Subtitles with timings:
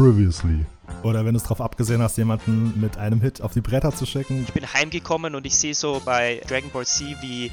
[0.00, 0.64] Previously.
[1.02, 4.06] Oder wenn du es darauf abgesehen hast, jemanden mit einem Hit auf die Bretter zu
[4.06, 4.44] schicken.
[4.44, 7.50] Ich bin heimgekommen und ich sehe so bei Dragon Ball Z, wie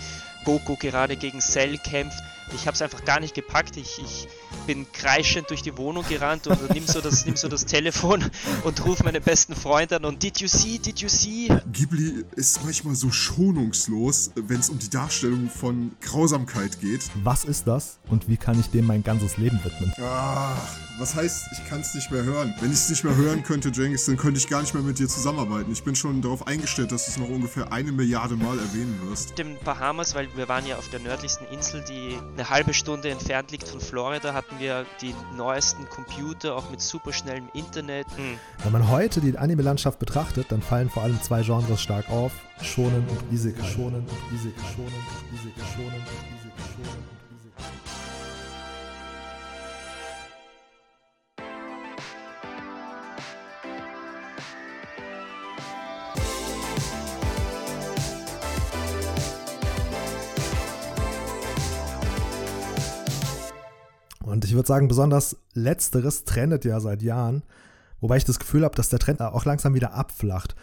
[0.48, 2.24] Goku gerade gegen Cell kämpft.
[2.56, 3.76] Ich habe es einfach gar nicht gepackt.
[3.76, 4.30] Ich, ich
[4.66, 8.24] bin kreischend durch die Wohnung gerannt und nimm so das, nimm so das Telefon
[8.64, 10.78] und rufe meine besten Freunde an und Did you see?
[10.78, 11.50] Did you see?
[11.74, 17.02] Ghibli ist manchmal so schonungslos, wenn es um die Darstellung von Grausamkeit geht.
[17.24, 19.92] Was ist das und wie kann ich dem mein ganzes Leben widmen?
[20.02, 20.56] Ach,
[20.98, 22.54] was heißt, ich kann es nicht mehr hören?
[22.62, 24.98] Wenn ich es nicht mehr hören könnte, Jenkins, dann könnte ich gar nicht mehr mit
[24.98, 25.72] dir zusammenarbeiten.
[25.72, 29.38] Ich bin schon darauf eingestellt, dass du es noch ungefähr eine Milliarde Mal erwähnen wirst.
[29.38, 33.52] Den Bahamas, weil wir waren ja auf der nördlichsten Insel, die eine halbe Stunde entfernt
[33.52, 38.08] liegt von Florida, hatten wir die neuesten Computer, auch mit superschnellem Internet.
[38.16, 38.40] Hm.
[38.64, 42.32] Wenn man heute die Anime-Landschaft betrachtet, dann fallen vor allem zwei Genres stark auf.
[42.62, 43.64] Shonen und Isekai.
[43.64, 44.62] Shonen und Isekai.
[44.76, 45.64] Shonen und Isekai.
[45.76, 46.64] Shonen und Isekai.
[46.76, 47.17] Shonen und Isekai.
[64.38, 67.42] Und ich würde sagen, besonders letzteres trendet ja seit Jahren,
[68.02, 70.56] wobei ich das Gefühl habe, dass der Trend auch langsam wieder abflacht.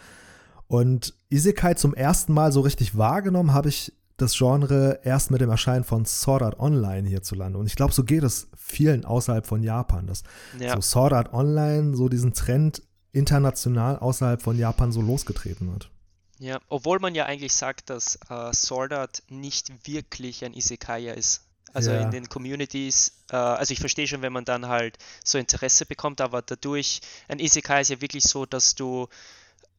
[0.67, 5.49] Und Isekai zum ersten Mal so richtig wahrgenommen habe ich das Genre erst mit dem
[5.49, 7.59] Erscheinen von Sword Art Online hierzulande.
[7.59, 10.23] Und ich glaube, so geht es vielen außerhalb von Japan, dass
[10.57, 10.75] Ja.
[10.75, 12.81] so Sword Art Online so diesen Trend
[13.11, 15.91] international außerhalb von Japan so losgetreten hat.
[16.39, 21.44] Ja, obwohl man ja eigentlich sagt, dass äh, Sword Art nicht wirklich ein Isekaier ist.
[21.75, 22.01] Also Ja.
[22.01, 26.21] in den Communities, äh, also ich verstehe schon, wenn man dann halt so Interesse bekommt,
[26.21, 29.09] aber dadurch, ein Isekai ist ja wirklich so, dass du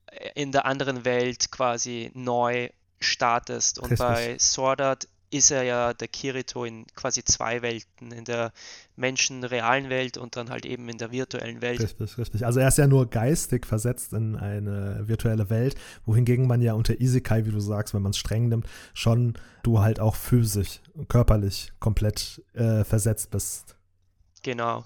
[0.09, 3.79] äh, in der anderen Welt quasi neu startest.
[3.79, 3.99] Und Richtig.
[3.99, 8.53] bei Sword Art ist er ja der Kirito in quasi zwei Welten, in der
[8.97, 11.81] menschenrealen Welt und dann halt eben in der virtuellen Welt.
[11.81, 12.47] Richtig, richtig.
[12.47, 17.01] Also er ist ja nur geistig versetzt in eine virtuelle Welt, wohingegen man ja unter
[17.01, 21.73] Isekai, wie du sagst, wenn man es streng nimmt, schon du halt auch physisch, körperlich
[21.81, 23.77] komplett äh, versetzt bist.
[24.43, 24.84] Genau.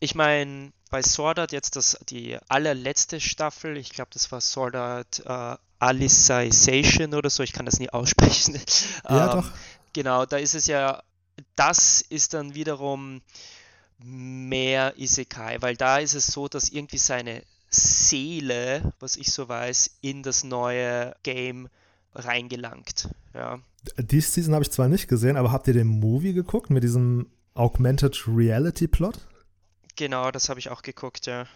[0.00, 4.76] Ich meine, bei Sword Art jetzt das, die allerletzte Staffel, ich glaube, das war Sword
[4.76, 8.58] Art äh, Alicization oder so, ich kann das nie aussprechen.
[9.08, 9.50] Ja, Ähm, doch.
[9.92, 11.02] Genau, da ist es ja,
[11.56, 13.20] das ist dann wiederum
[13.98, 19.98] mehr Isekai, weil da ist es so, dass irgendwie seine Seele, was ich so weiß,
[20.00, 21.68] in das neue Game
[22.14, 23.08] reingelangt.
[23.34, 23.58] Ja.
[23.98, 27.26] Die Season habe ich zwar nicht gesehen, aber habt ihr den Movie geguckt mit diesem
[27.54, 29.18] Augmented Reality Plot?
[29.96, 31.46] Genau, das habe ich auch geguckt, ja.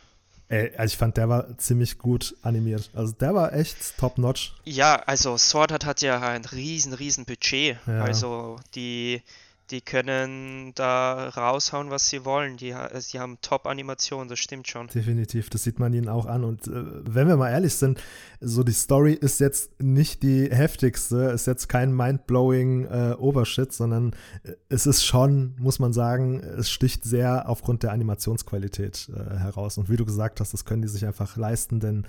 [0.48, 2.90] Ey, also ich fand, der war ziemlich gut animiert.
[2.94, 4.54] Also der war echt top-notch.
[4.64, 7.78] Ja, also Sword Art hat ja ein riesen, riesen Budget.
[7.86, 8.02] Ja.
[8.02, 9.22] Also die,
[9.70, 12.56] die können da raushauen, was sie wollen.
[12.56, 14.86] Die, ha- die haben Top-Animation, das stimmt schon.
[14.88, 16.44] Definitiv, das sieht man ihnen auch an.
[16.44, 16.72] Und äh,
[17.02, 18.00] wenn wir mal ehrlich sind,
[18.40, 24.12] so die Story ist jetzt nicht die heftigste, ist jetzt kein mind-blowing äh, Obershit, sondern
[24.44, 29.78] äh, es ist schon, muss man sagen, es sticht sehr aufgrund der Animationsqualität äh, heraus.
[29.78, 32.06] Und wie du gesagt hast, das können die sich einfach leisten, denn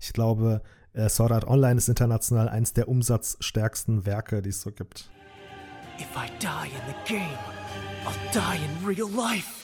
[0.00, 4.70] ich glaube, äh, Sword Art Online ist international eines der umsatzstärksten Werke, die es so
[4.72, 5.10] gibt.
[5.98, 7.38] If I die in the game,
[8.06, 9.58] I'll die in real life.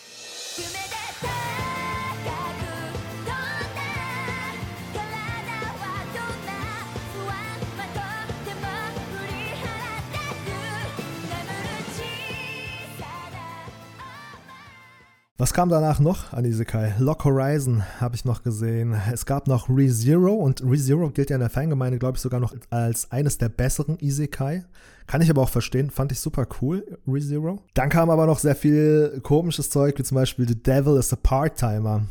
[15.36, 16.94] Was kam danach noch an Isekai?
[17.00, 18.94] Lock Horizon habe ich noch gesehen.
[19.12, 22.54] Es gab noch ReZero und ReZero gilt ja in der Fangemeinde, glaube ich, sogar noch
[22.70, 24.64] als eines der besseren Isekai.
[25.08, 27.60] Kann ich aber auch verstehen, fand ich super cool, ReZero.
[27.74, 31.16] Dann kam aber noch sehr viel komisches Zeug, wie zum Beispiel The Devil is a
[31.16, 32.02] Part-Timer.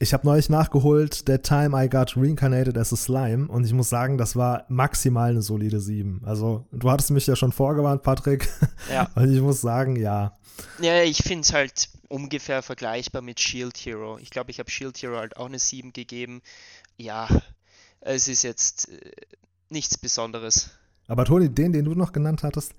[0.00, 3.88] Ich habe neulich nachgeholt, That Time I Got Reincarnated as a Slime und ich muss
[3.88, 6.22] sagen, das war maximal eine solide 7.
[6.24, 8.48] Also, du hattest mich ja schon vorgewarnt, Patrick.
[8.92, 9.10] Ja.
[9.16, 10.38] Und ich muss sagen, ja,
[10.80, 14.18] Ja, ich finde es halt ungefähr vergleichbar mit Shield Hero.
[14.18, 16.40] Ich glaube, ich habe Shield Hero halt auch eine 7 gegeben.
[16.96, 17.28] Ja,
[18.00, 19.10] es ist jetzt äh,
[19.68, 20.70] nichts Besonderes.
[21.08, 22.74] Aber Toni, den, den du noch genannt hattest,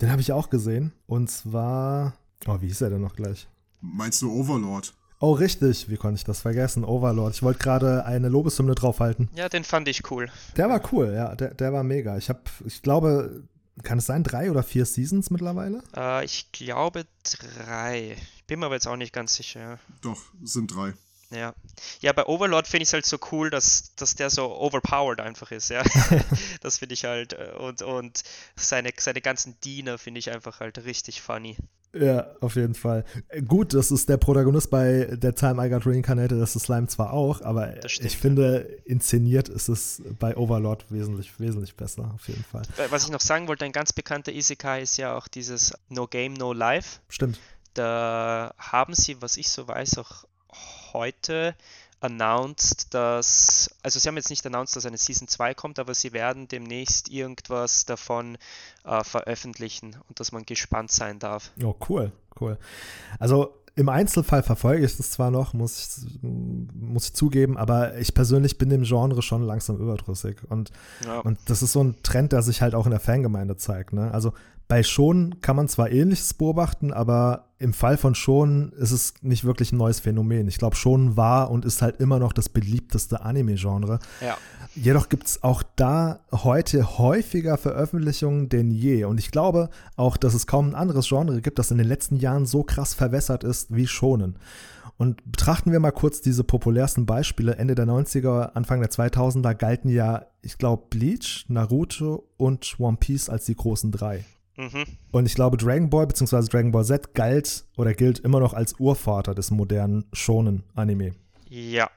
[0.00, 0.92] den habe ich auch gesehen.
[1.06, 2.14] Und zwar.
[2.46, 3.48] Oh, wie hieß er denn noch gleich?
[3.80, 4.92] Meinst du Overlord?
[5.24, 5.88] Oh, richtig.
[5.88, 6.84] Wie konnte ich das vergessen?
[6.84, 7.34] Overlord.
[7.34, 9.30] Ich wollte gerade eine Lobeshymne draufhalten.
[9.34, 10.28] Ja, den fand ich cool.
[10.58, 11.34] Der war cool, ja.
[11.34, 12.18] Der, der war mega.
[12.18, 13.42] Ich habe, ich glaube,
[13.82, 15.82] kann es sein, drei oder vier Seasons mittlerweile?
[15.96, 18.18] Äh, ich glaube drei.
[18.36, 19.78] Ich bin mir aber jetzt auch nicht ganz sicher.
[20.02, 20.92] Doch, sind drei.
[21.34, 21.54] Ja.
[22.00, 25.50] Ja, bei Overlord finde ich es halt so cool, dass, dass der so overpowered einfach
[25.50, 25.82] ist, ja.
[26.60, 27.32] das finde ich halt.
[27.32, 28.22] äh, Und, und
[28.56, 31.56] seine, seine ganzen Diener finde ich einfach halt richtig funny.
[31.94, 33.04] Ja, auf jeden Fall.
[33.28, 36.88] Äh, Gut, das ist der Protagonist bei The Time I Got Reincarnated, das ist Slime
[36.88, 38.18] zwar auch, aber stimmt, ich ja.
[38.18, 42.62] finde, inszeniert ist es bei Overlord wesentlich, wesentlich besser, auf jeden Fall.
[42.90, 46.34] Was ich noch sagen wollte, ein ganz bekannter Isekai ist ja auch dieses No Game,
[46.34, 46.98] No Life.
[47.08, 47.38] Stimmt.
[47.74, 50.24] Da haben sie, was ich so weiß, auch
[50.94, 51.54] heute
[52.00, 56.12] announced, dass, also sie haben jetzt nicht announced, dass eine Season 2 kommt, aber sie
[56.12, 58.36] werden demnächst irgendwas davon
[58.84, 61.50] äh, veröffentlichen und dass man gespannt sein darf.
[61.62, 62.58] Oh, cool, cool.
[63.18, 68.14] Also im Einzelfall verfolge ich das zwar noch, muss ich, muss ich zugeben, aber ich
[68.14, 70.36] persönlich bin dem Genre schon langsam überdrüssig.
[70.48, 70.70] Und,
[71.04, 71.20] Ja.
[71.20, 73.92] und das ist so ein Trend, der sich halt auch in der Fangemeinde zeigt.
[73.92, 74.12] Ne?
[74.12, 74.32] Also
[74.68, 79.44] bei Schon kann man zwar Ähnliches beobachten, aber im Fall von Schon ist es nicht
[79.44, 80.48] wirklich ein neues Phänomen.
[80.48, 83.98] Ich glaube, Schon war und ist halt immer noch das beliebteste Anime-Genre.
[84.20, 84.36] ja.
[84.76, 89.04] Jedoch gibt es auch da heute häufiger Veröffentlichungen denn je.
[89.04, 92.16] Und ich glaube auch, dass es kaum ein anderes Genre gibt, das in den letzten
[92.16, 94.36] Jahren so krass verwässert ist wie Shonen.
[94.96, 97.56] Und betrachten wir mal kurz diese populärsten Beispiele.
[97.56, 103.28] Ende der 90er, Anfang der 2000er galten ja, ich glaube, Bleach, Naruto und One Piece
[103.28, 104.24] als die großen drei.
[104.56, 104.84] Mhm.
[105.10, 106.48] Und ich glaube, Dragon Ball bzw.
[106.48, 111.14] Dragon Ball Z galt oder gilt immer noch als Urvater des modernen Shonen-Anime.
[111.48, 111.90] Ja.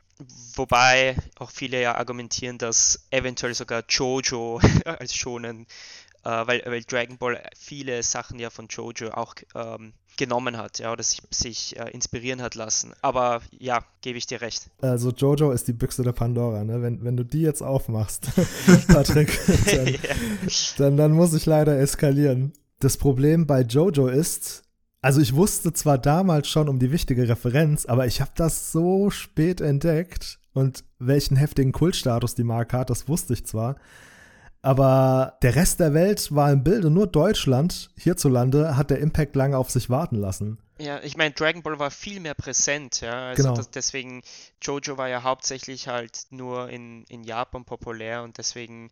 [0.56, 5.68] Wobei auch viele ja argumentieren, dass eventuell sogar Jojo als Shonen,
[6.30, 11.04] weil, weil Dragon Ball viele Sachen ja von Jojo auch ähm, genommen hat, ja, oder
[11.04, 12.94] sich, sich äh, inspirieren hat lassen.
[13.02, 14.70] Aber ja, gebe ich dir recht.
[14.82, 16.82] Also Jojo ist die Büchse der Pandora, ne?
[16.82, 18.30] Wenn, wenn du die jetzt aufmachst,
[18.88, 19.96] Patrick, dann,
[20.78, 22.54] dann, dann muss ich leider eskalieren.
[22.80, 24.64] Das Problem bei Jojo ist,
[25.02, 29.10] also ich wusste zwar damals schon um die wichtige Referenz, aber ich habe das so
[29.10, 33.78] spät entdeckt und welchen heftigen Kultstatus die Marke hat, das wusste ich zwar.
[34.62, 39.58] Aber der Rest der Welt war im Bilde, nur Deutschland, hierzulande, hat der Impact lange
[39.58, 40.58] auf sich warten lassen.
[40.80, 43.30] Ja, ich meine, Dragon Ball war viel mehr präsent, ja.
[43.30, 43.56] Also Genau.
[43.56, 44.22] das, deswegen,
[44.62, 48.92] Jojo war ja hauptsächlich halt nur in, in Japan populär und deswegen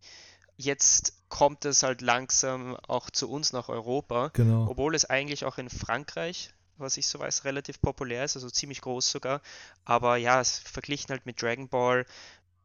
[0.56, 4.66] jetzt kommt es halt langsam auch zu uns nach Europa, Genau.
[4.70, 8.80] obwohl es eigentlich auch in Frankreich, was ich so weiß, relativ populär ist, also ziemlich
[8.80, 9.40] groß sogar.
[9.84, 12.04] Aber ja, es verglichen halt mit Dragon Ball.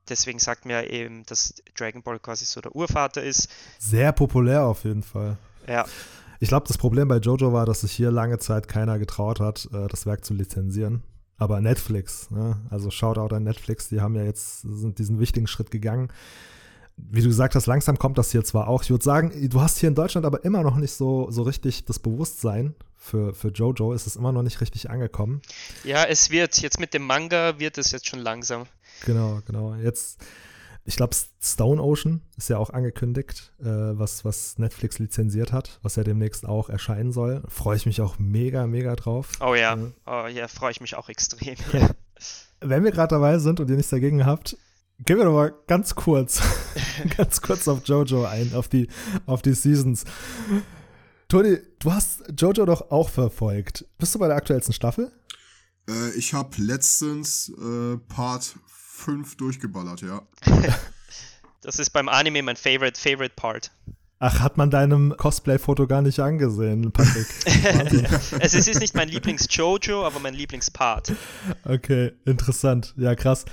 [0.09, 3.49] Deswegen sagt mir eben, dass Dragon Ball quasi so der Urvater ist.
[3.79, 5.37] Sehr populär auf jeden Fall.
[5.67, 5.85] Ja,
[6.39, 9.69] Ich glaube, das Problem bei Jojo war, dass sich hier lange Zeit keiner getraut hat,
[9.71, 11.03] äh, das Werk zu lizenzieren.
[11.37, 12.59] Aber Netflix, ne?
[12.69, 16.11] also Shoutout an Netflix, die haben ja jetzt sind diesen wichtigen Schritt gegangen.
[16.97, 18.83] Wie du gesagt hast, langsam kommt das hier zwar auch.
[18.83, 21.85] Ich würde sagen, du hast hier in Deutschland aber immer noch nicht so, so richtig
[21.85, 23.93] das Bewusstsein für, für Jojo.
[23.93, 25.41] Ist es immer noch nicht richtig angekommen.
[25.83, 28.65] ja, es wird jetzt mit dem Manga wird es jetzt schon langsam.
[29.05, 29.75] Genau, genau.
[29.75, 30.23] Jetzt,
[30.83, 35.95] ich glaube, Stone Ocean ist ja auch angekündigt, äh, was, was Netflix lizenziert hat, was
[35.95, 37.43] ja demnächst auch erscheinen soll.
[37.47, 39.29] Freue ich mich auch mega, mega drauf.
[39.39, 39.91] Oh ja, Ja.
[40.05, 41.55] oh ja, freue ich mich auch extrem.
[42.61, 44.55] Wenn wir gerade dabei sind und ihr nichts dagegen habt,
[44.99, 46.41] gehen wir doch mal ganz kurz,
[47.17, 48.87] ganz kurz auf Jojo ein, auf die,
[49.25, 50.05] auf die Seasons.
[51.27, 53.85] Toni, du hast Jojo doch auch verfolgt.
[53.97, 55.11] Bist du bei der aktuellsten Staffel?
[55.89, 58.55] Äh, ich habe letztens äh, Part
[59.01, 60.21] 5 durchgeballert, ja.
[61.63, 63.71] Das ist beim Anime mein favorite, favorite part.
[64.17, 67.27] Ach, hat man deinem Cosplay-Foto gar nicht angesehen, Patrick.
[68.39, 71.13] Also es ist nicht mein Lieblings-Jojo, aber mein Lieblingspart.
[71.63, 72.93] Okay, interessant.
[72.97, 73.45] Ja, krass.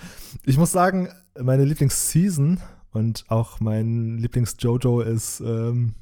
[0.45, 2.61] Ich muss sagen, meine Lieblingsseason
[2.93, 5.95] und auch mein Lieblings-Jojo ist, ähm,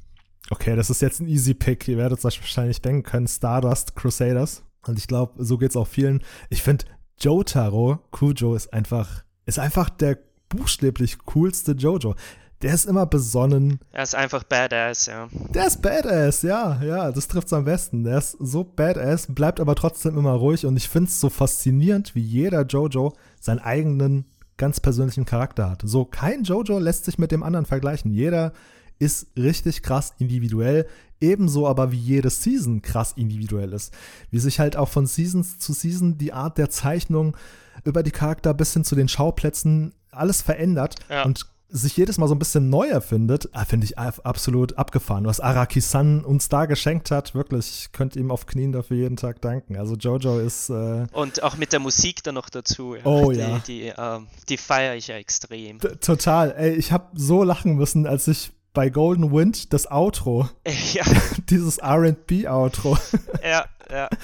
[0.49, 1.87] okay, das ist jetzt ein easy Pick.
[1.87, 4.63] Ihr werdet es euch wahrscheinlich denken können, Stardust Crusaders.
[4.85, 6.23] Und ich glaube, so geht es auch vielen.
[6.49, 6.85] Ich finde,
[7.19, 12.15] Jotaro, Kujo, ist einfach, ist einfach der buchstäblich coolste Jojo.
[12.61, 15.27] Der ist immer besonnen, Er ist einfach badass, ja.
[15.53, 18.03] der ist badass, ja, ja, das trifft's am besten.
[18.03, 22.21] Der ist so badass, bleibt aber trotzdem immer ruhig und ich find's so faszinierend, wie
[22.21, 24.25] jeder Jojo seinen eigenen
[24.57, 25.83] ganz persönlichen Charakter hat.
[25.85, 28.11] So kein Jojo lässt sich mit dem anderen vergleichen.
[28.11, 28.53] Jeder
[28.97, 30.87] ist richtig krass individuell,
[31.21, 33.93] ebenso aber wie jede Season krass individuell ist.
[34.31, 37.37] Wie sich halt auch von Seasons zu Season die Art der Zeichnung
[37.83, 41.23] über die Charakter bis hin zu den Schauplätzen alles verändert Ja.
[41.23, 45.25] und sich jedes Mal so ein bisschen neu erfindet, ah, finde ich ab- absolut abgefahren.
[45.25, 49.41] Was Araki-san uns da geschenkt hat, wirklich, ich könnte ihm auf Knien dafür jeden Tag
[49.41, 49.75] danken.
[49.75, 52.95] Also Jojo ist, äh, Und auch mit der Musik dann noch dazu.
[52.95, 53.01] Ja.
[53.03, 53.59] Oh die, ja.
[53.67, 55.79] Die, ähm, die feiere ich ja extrem.
[55.79, 60.47] t- total, ey, ich habe so lachen müssen, als ich bei Golden Wind das Outro,
[60.93, 61.03] ja,
[61.49, 62.97] dieses R&B-Outro,
[63.43, 64.07] ja, ja.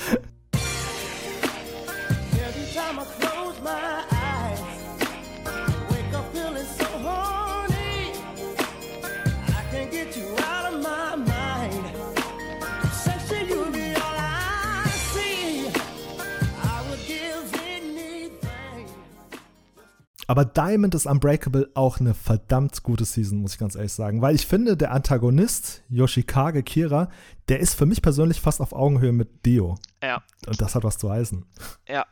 [20.28, 24.22] Aber Diamond is Unbreakable auch eine verdammt gute Season, muss ich ganz ehrlich sagen.
[24.22, 27.10] Weil ich finde, der Antagonist, Yoshikage Kira,
[27.50, 29.78] der ist für mich persönlich fast auf Augenhöhe mit Dio.
[30.02, 31.46] Ja, Und das hat was zu heißen.
[31.88, 32.06] ja.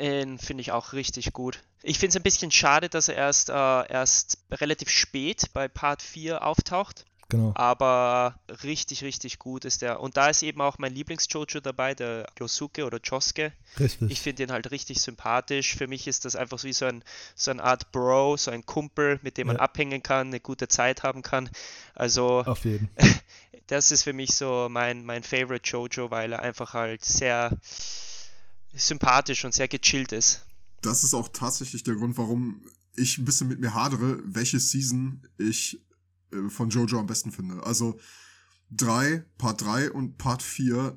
[0.00, 1.62] Den finde ich auch richtig gut.
[1.82, 6.02] Ich finde es ein bisschen schade, dass er erst, äh, erst relativ spät bei Part
[6.02, 7.04] 4 auftaucht.
[7.32, 7.52] Genau.
[7.54, 10.00] Aber richtig, richtig gut ist der.
[10.00, 13.54] Und da ist eben auch mein Lieblings-Jojo dabei, der Yosuke oder Josuke.
[13.80, 14.10] Richtig.
[14.10, 15.74] Ich finde ihn halt richtig sympathisch.
[15.74, 17.02] Für mich ist das einfach wie so, ein,
[17.34, 19.62] so eine Art Bro, so ein Kumpel, mit dem man Ja.
[19.62, 21.48] abhängen kann, eine gute Zeit haben kann.
[21.94, 22.90] Also auf jeden.
[23.66, 27.56] das ist für mich so mein, mein Favorite Jojo, weil er einfach halt sehr
[28.74, 30.44] sympathisch und sehr gechillt ist.
[30.82, 32.60] Das ist auch tatsächlich der Grund, warum
[32.94, 35.80] ich ein bisschen mit mir hadere, welche Season ich
[36.48, 37.62] von Jojo am besten finde.
[37.64, 37.98] Also
[38.76, 40.96] 3, Part 3 und Part 4,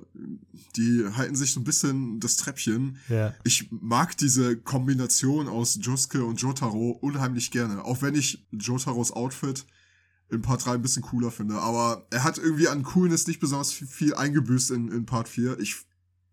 [0.75, 2.97] die halten sich so ein bisschen das Treppchen.
[3.09, 3.33] Ja.
[3.43, 7.83] Ich mag diese Kombination aus Josuke und Jotaro unheimlich gerne.
[7.83, 9.65] Auch wenn ich Jotaros Outfit
[10.29, 11.55] in Part 3 ein bisschen cooler finde.
[11.55, 15.59] Aber er hat irgendwie an Coolness nicht besonders viel, viel eingebüßt in, in Part 4.
[15.59, 15.75] Ich,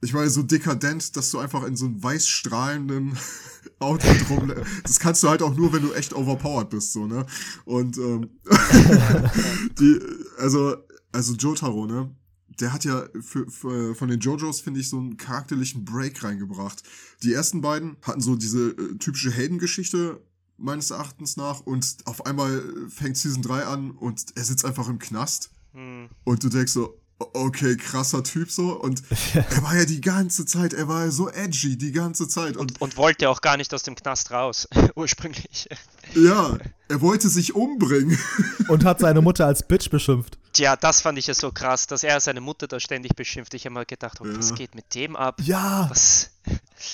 [0.02, 3.16] ich meine, so dekadent, dass du einfach in so einem weiß strahlenden
[3.78, 4.52] Outfit rum.
[4.82, 7.25] Das kannst du halt auch nur, wenn du echt overpowered bist, so, ne?
[7.64, 8.30] Und, ähm,
[9.78, 10.00] die,
[10.38, 10.76] also,
[11.12, 12.14] also Jotaro, ne?
[12.59, 16.82] Der hat ja für, für, von den JoJos, finde ich, so einen charakterlichen Break reingebracht.
[17.23, 20.21] Die ersten beiden hatten so diese äh, typische Heldengeschichte,
[20.59, 24.99] meines Erachtens nach, und auf einmal fängt Season 3 an und er sitzt einfach im
[24.99, 25.50] Knast.
[25.73, 26.09] Hm.
[26.25, 27.01] Und du denkst so,
[27.33, 28.73] okay, krasser Typ so.
[28.73, 29.02] Und
[29.35, 32.57] er war ja die ganze Zeit, er war ja so edgy die ganze Zeit.
[32.57, 35.69] Und Und, und wollte auch gar nicht aus dem Knast raus, ursprünglich.
[36.14, 38.19] ja, er wollte sich umbringen.
[38.69, 40.38] Und hat seine Mutter als Bitch beschimpft.
[40.52, 43.55] Tja, das fand ich ja so krass, dass er seine Mutter da ständig beschimpft.
[43.55, 44.57] Ich habe mal gedacht, oh, was Ja.
[44.57, 45.41] geht mit dem ab?
[45.43, 46.31] Ja, Was?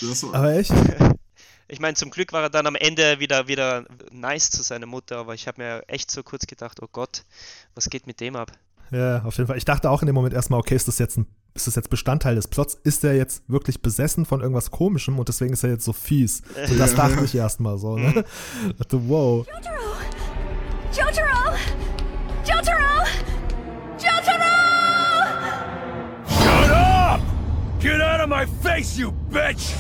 [0.00, 0.73] Das war, aber echt?
[1.66, 5.18] Ich meine, zum Glück war er dann am Ende wieder, wieder nice zu seiner Mutter,
[5.18, 7.25] aber ich habe mir echt so kurz gedacht, oh Gott,
[7.75, 8.52] was geht mit dem ab?
[8.90, 9.57] Ja, auf jeden Fall.
[9.57, 11.90] Ich dachte auch in dem Moment erstmal, okay, ist das jetzt ein, ist das jetzt
[11.90, 12.75] Bestandteil des Plots?
[12.85, 16.42] Ist er jetzt wirklich besessen von irgendwas Komischem und deswegen ist er jetzt so fies?
[16.66, 18.25] So, das dachte ich erstmal so, ne?
[18.78, 19.47] dachte, wow.
[20.92, 21.57] Jotaro!
[22.45, 23.07] Jotaro!
[23.99, 24.49] Jotaro!
[26.28, 27.21] Shut up!
[27.80, 29.75] Get out of my face, you bitch!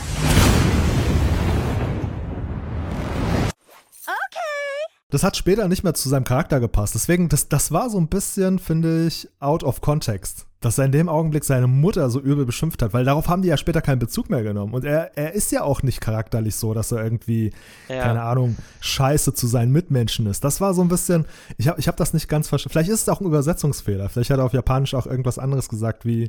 [5.10, 6.94] Das hat später nicht mehr zu seinem Charakter gepasst.
[6.94, 10.44] Deswegen, das, das war so ein bisschen, finde ich, out of context.
[10.60, 13.48] Dass er in dem Augenblick seine Mutter so übel beschimpft hat, weil darauf haben die
[13.48, 14.74] ja später keinen Bezug mehr genommen.
[14.74, 17.52] Und er, er ist ja auch nicht charakterlich so, dass er irgendwie,
[17.88, 18.02] Ja.
[18.02, 20.44] keine Ahnung, scheiße zu seinen Mitmenschen ist.
[20.44, 21.24] Das war so ein bisschen,
[21.56, 22.72] ich habe ich hab das nicht ganz verstanden.
[22.72, 24.10] Vielleicht ist es auch ein Übersetzungsfehler.
[24.10, 26.28] Vielleicht hat er auf Japanisch auch irgendwas anderes gesagt wie,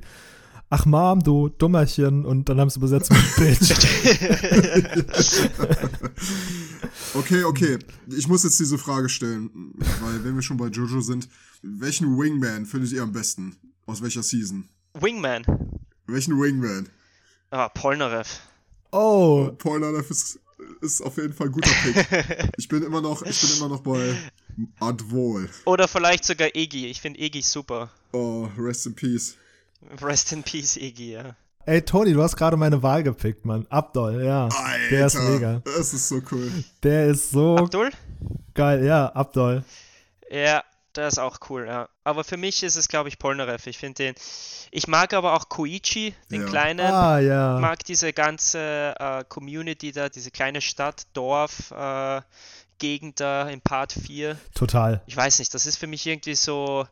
[0.70, 2.26] ach Mom, du Dummerchen.
[2.26, 3.72] Und dann haben sie übersetzt mit Bitch.
[7.16, 7.80] okay, okay.
[8.08, 11.28] Ich muss jetzt diese Frage stellen, weil wenn wir schon bei Jojo sind,
[11.62, 13.56] welchen Wingman findet ihr am besten?
[13.86, 14.68] Aus welcher Season?
[14.94, 15.44] Wingman.
[16.08, 16.90] Welchen Wingman?
[17.52, 18.42] Ah, Polnareff.
[18.92, 20.40] Oh, Paul Nanef ist,
[20.82, 22.52] ist auf jeden Fall ein guter Pick.
[22.58, 24.16] Ich bin immer noch, ich bin immer noch bei
[24.80, 25.50] Advol.
[25.66, 26.88] Oder vielleicht sogar Egi.
[26.88, 27.92] Ich finde Egi super.
[28.12, 29.38] Oh, rest in peace.
[30.02, 31.36] Rest in Peace, Egi, ja.
[31.66, 33.66] ey Toni, du hast gerade meine Wahl gepickt, Mann.
[33.70, 34.46] Abdol, ja.
[34.46, 35.62] Alter, Der ist mega.
[35.66, 36.52] Das ist so cool.
[36.84, 37.90] Der ist so Abdul?
[38.54, 39.64] geil, ja, Abdol.
[40.30, 40.64] Ja,
[40.96, 41.88] der ist auch cool, ja.
[42.04, 43.68] Aber für mich ist es, glaube ich, Polnareff.
[43.68, 44.16] Ich finde den.
[44.72, 46.48] Ich mag aber auch Koichi, den Ja.
[46.48, 46.82] kleinen.
[46.94, 47.58] Ah, Ich ja.
[47.60, 52.22] mag diese ganze äh, Community da, diese kleine Stadt, Dorf, äh,
[52.80, 54.38] Gegend da in Part 4.
[54.56, 55.02] Total.
[55.06, 56.86] Ich weiß nicht, das ist für mich irgendwie so.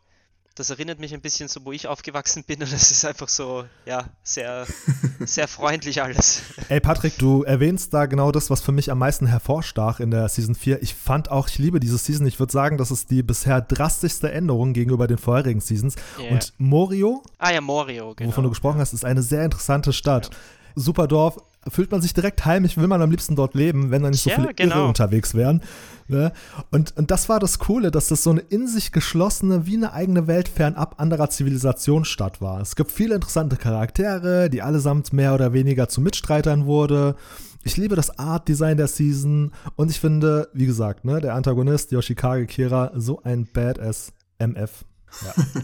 [0.57, 3.65] Das erinnert mich ein bisschen so, wo ich aufgewachsen bin und es ist einfach so,
[3.85, 4.65] ja, sehr,
[5.19, 6.41] sehr freundlich alles.
[6.69, 10.27] Ey, Patrick, du erwähnst da genau das, was für mich am meisten hervorstach in der
[10.29, 10.81] Season 4.
[10.81, 12.25] Ich fand auch, ich liebe diese Season.
[12.25, 15.95] Ich würde sagen, das ist die bisher drastischste Änderung gegenüber den vorherigen Seasons.
[16.17, 16.31] Ja.
[16.31, 18.29] Und Morio, Ah ja, Morio, genau.
[18.29, 20.31] wovon du gesprochen hast, ist eine sehr interessante Stadt.
[20.75, 21.37] Super Dorf,
[21.67, 24.29] fühlt man sich direkt heimisch, will man am liebsten dort leben, wenn da nicht so
[24.29, 24.87] Ja, viele Irre genau.
[24.87, 25.61] unterwegs wären.
[26.07, 26.31] Ne?
[26.71, 29.91] Und, und das war das Coole, dass das so eine in sich geschlossene, wie eine
[29.91, 32.61] eigene Welt fernab anderer Zivilisationsstadt war.
[32.61, 37.15] Es gibt viele interessante Charaktere, die allesamt mehr oder weniger zu Mitstreitern wurde.
[37.63, 42.45] Ich liebe das Art-Design der Season und ich finde, wie gesagt, ne, der Antagonist Yoshikage
[42.45, 44.85] Kira so ein Badass MF.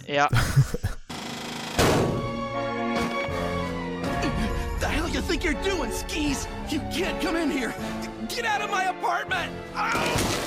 [0.07, 0.43] Ja, The
[5.23, 6.47] think you're doing, skis?
[6.69, 7.73] You can't come in here.
[8.29, 9.51] Get out of my apartment!
[9.75, 10.43] Ow!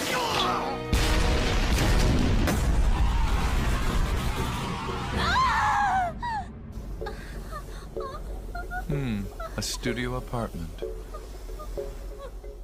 [9.58, 10.82] A studio apartment.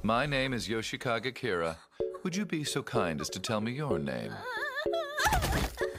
[0.03, 1.77] My name is Yoshikage Kira.
[2.23, 4.31] Would you be so kind as to tell me your name?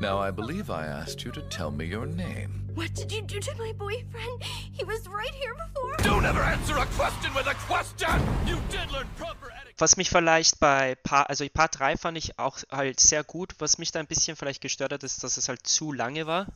[0.00, 2.64] Now, I believe I asked you to tell me your name.
[2.74, 4.42] What did you do to my boyfriend?
[4.72, 5.96] He was right here before.
[5.98, 8.20] Don't ever answer a question with a question!
[8.46, 9.78] You did learn proper etiquette.
[9.78, 13.54] Was mich vielleicht bei Part, also Part 3 fand ich auch halt sehr gut.
[13.60, 16.46] Was mich da ein bisschen vielleicht gestört hat, ist, dass es halt zu lange war.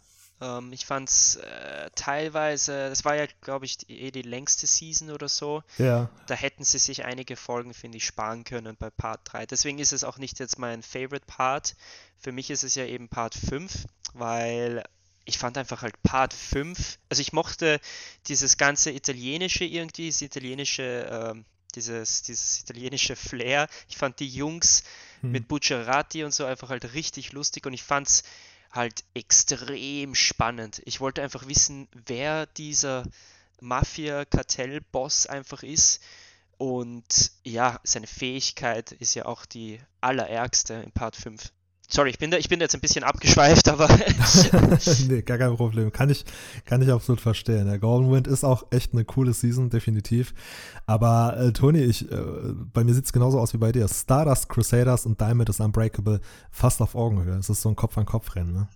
[0.41, 4.67] Ähm, ich fand es äh, teilweise, das war ja, glaube ich, die, eh die längste
[4.67, 5.63] Season oder so.
[5.79, 6.11] Ja.
[6.27, 9.47] Da hätten sie sich einige Folgen, finde ich, sparen können bei Part 3.
[9.47, 11.75] Deswegen ist es auch nicht jetzt mein Favorite Part.
[12.19, 14.85] Für mich ist es ja eben Part 5, weil
[15.25, 17.81] ich fand einfach halt Part 5, also ich mochte
[18.29, 23.69] dieses ganze Italienische irgendwie, dieses italienische, ähm, dieses, dieses italienische Flair.
[23.91, 24.85] Ich fand die Jungs
[25.21, 28.23] mit Bucciarati und so einfach halt richtig lustig und ich fand's
[28.71, 30.83] halt extrem spannend.
[30.85, 33.05] Ich wollte einfach wissen, wer dieser
[33.61, 36.01] Mafia-Kartell-Boss einfach ist.
[36.59, 41.53] Und ja, seine Fähigkeit ist ja auch die allerärgste in Part 5.
[41.91, 43.89] Sorry, ich bin da, ich bin da jetzt ein bisschen abgeschweift, aber
[45.09, 45.91] nee, gar kein Problem.
[45.91, 46.23] Kann ich,
[46.67, 47.65] kann ich absolut verstehen.
[47.65, 50.35] Der Golden Wind ist auch echt eine coole Season, definitiv.
[50.85, 52.23] Aber äh, Toni, ich, äh,
[52.75, 53.89] bei mir sieht es genauso aus wie bei dir.
[53.89, 57.39] Stardust Crusaders und Diamond is Unbreakable fast auf Augenhöhe.
[57.39, 58.69] Es ist so ein Kopf-an-Kopf-Rennen, ne?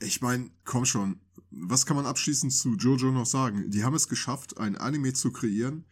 [0.00, 1.20] Ich meine, komm schon.
[1.50, 3.70] Was kann man abschließend zu Jojo noch sagen?
[3.70, 5.84] Die haben es geschafft, ein Anime zu kreieren,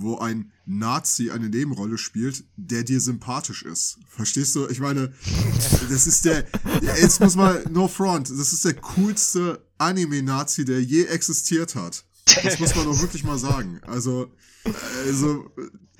[0.00, 3.98] wo ein Nazi eine Nebenrolle spielt, der dir sympathisch ist.
[4.08, 4.68] Verstehst du?
[4.68, 5.12] Ich meine,
[5.90, 6.46] das ist der,
[7.00, 12.04] jetzt muss mal, no front, das ist der coolste Anime-Nazi, der je existiert hat.
[12.44, 13.80] Das muss man doch wirklich mal sagen.
[13.86, 14.30] Also,
[15.06, 15.50] also,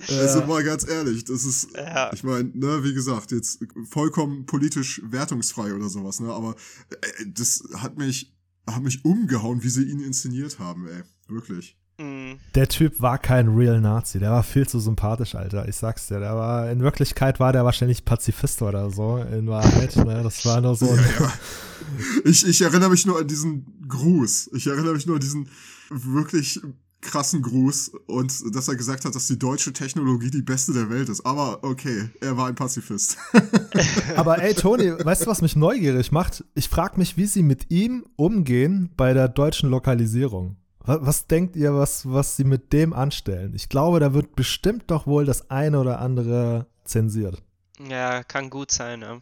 [0.07, 2.11] also mal ganz ehrlich, das ist, Ja.
[2.13, 6.55] ich meine, ne, wie gesagt, jetzt vollkommen politisch wertungsfrei oder sowas, ne, aber
[6.91, 8.35] äh, das hat mich,
[8.67, 11.77] hat mich umgehauen, wie sie ihn inszeniert haben, ey, wirklich.
[12.55, 14.19] Der Typ war kein real Nazi.
[14.19, 15.67] Der war viel zu sympathisch, Alter.
[15.67, 16.19] Ich sag's dir.
[16.19, 19.17] Der war, in Wirklichkeit war der wahrscheinlich Pazifist oder so.
[19.17, 20.21] In Wahrheit, ne?
[20.23, 21.33] Das war nur so Ja, ja.
[22.25, 24.51] Ich, ich erinnere mich nur an diesen Gruß.
[24.53, 25.49] Ich erinnere mich nur an diesen
[25.89, 26.59] wirklich
[27.01, 31.09] krassen Gruß und dass er gesagt hat, dass die deutsche Technologie die beste der Welt
[31.09, 31.25] ist.
[31.25, 33.17] Aber okay, er war ein Pazifist.
[34.15, 36.43] Aber ey, Toni, weißt du, was mich neugierig macht?
[36.55, 40.57] Ich frage mich, wie sie mit ihm umgehen bei der deutschen Lokalisierung.
[40.89, 43.53] Was, was denkt ihr, was, was sie mit dem anstellen?
[43.53, 47.43] Ich glaube, da wird bestimmt doch wohl das eine oder andere zensiert.
[47.87, 49.01] ja, kann gut sein.
[49.01, 49.19] Ja.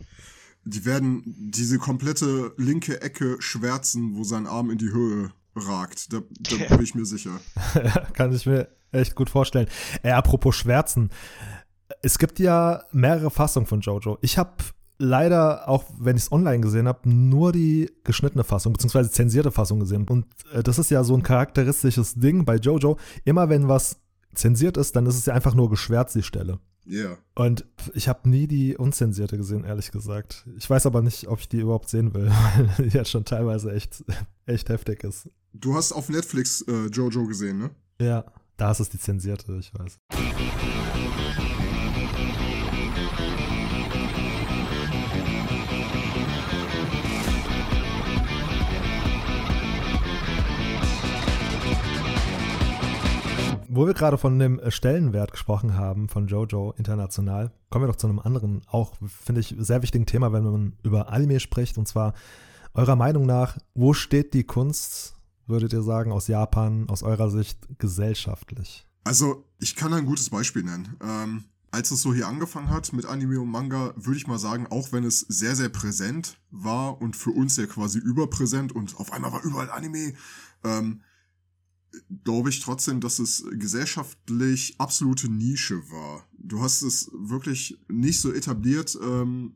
[0.64, 6.14] Die werden diese komplette linke Ecke schwärzen, wo sein Arm in die Höhe ragt.
[6.14, 7.42] Da, da bin ich mir sicher.
[8.14, 9.68] Kann ich mir echt gut vorstellen.
[10.04, 11.10] Äh, apropos Schwärzen.
[12.02, 14.18] Es gibt ja mehrere Fassungen von Jojo.
[14.22, 14.56] Ich habe
[14.98, 19.80] leider, auch wenn ich es online gesehen habe, nur die geschnittene Fassung, beziehungsweise zensierte Fassung
[19.80, 20.08] gesehen.
[20.08, 22.98] Und äh, das ist ja so ein charakteristisches Ding bei Jojo.
[23.26, 24.00] Immer wenn was
[24.34, 26.60] zensiert ist, dann ist es ja einfach nur geschwärzt, die Stelle.
[26.86, 27.18] Ja.
[27.36, 30.48] Und ich habe nie die unzensierte gesehen, ehrlich gesagt.
[30.58, 32.30] Ich weiß aber nicht, ob ich die überhaupt sehen will,
[32.78, 34.04] weil die jetzt schon teilweise echt,
[34.46, 35.30] echt heftig ist.
[35.54, 37.72] Du hast auf Netflix äh, Jojo gesehen, ne?
[38.00, 39.98] Ja, da ist es die zensierte, ich weiß.
[53.78, 57.96] Wo wir gerade von dem äh, Stellenwert gesprochen haben von Jojo international, kommen wir doch
[57.96, 61.78] zu einem anderen, auch finde ich sehr wichtigen Thema, wenn man über Anime spricht.
[61.78, 62.16] Und zwar
[62.74, 65.14] eurer Meinung nach, wo steht die Kunst,
[65.46, 68.88] würdet ihr sagen, aus Japan, aus eurer Sicht gesellschaftlich?
[69.04, 70.96] Also, ich kann ein gutes Beispiel nennen.
[71.00, 74.66] Ähm, als es so hier angefangen hat mit Anime und Manga, würde ich mal sagen,
[74.72, 79.14] auch wenn es sehr, sehr präsent war und für uns ja quasi überpräsent und auf
[79.14, 80.14] einmal war überall Anime,
[80.64, 81.02] ähm,
[82.24, 86.28] glaube ich trotzdem, dass es gesellschaftlich absolute Nische war.
[86.38, 89.56] Du hast es wirklich nicht so etabliert ähm,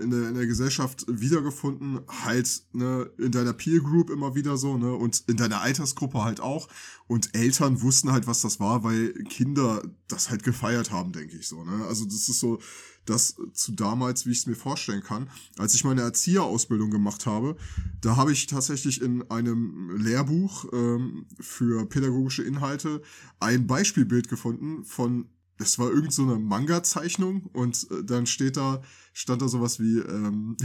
[0.00, 4.76] in, der, in der Gesellschaft wiedergefunden, halt ne, in deiner Peer Group immer wieder so,
[4.76, 6.68] ne, und in deiner Altersgruppe halt auch.
[7.06, 11.46] Und Eltern wussten halt, was das war, weil Kinder das halt gefeiert haben, denke ich
[11.48, 11.64] so.
[11.64, 11.84] Ne?
[11.86, 12.58] Also das ist so
[13.04, 15.30] das zu damals, wie ich es mir vorstellen kann.
[15.58, 17.56] Als ich meine Erzieherausbildung gemacht habe,
[18.00, 23.02] da habe ich tatsächlich in einem Lehrbuch ähm, für pädagogische Inhalte
[23.38, 28.82] ein Beispielbild gefunden von das war irgend so eine Manga-Zeichnung und äh, dann steht da,
[29.12, 30.56] stand da sowas wie ähm,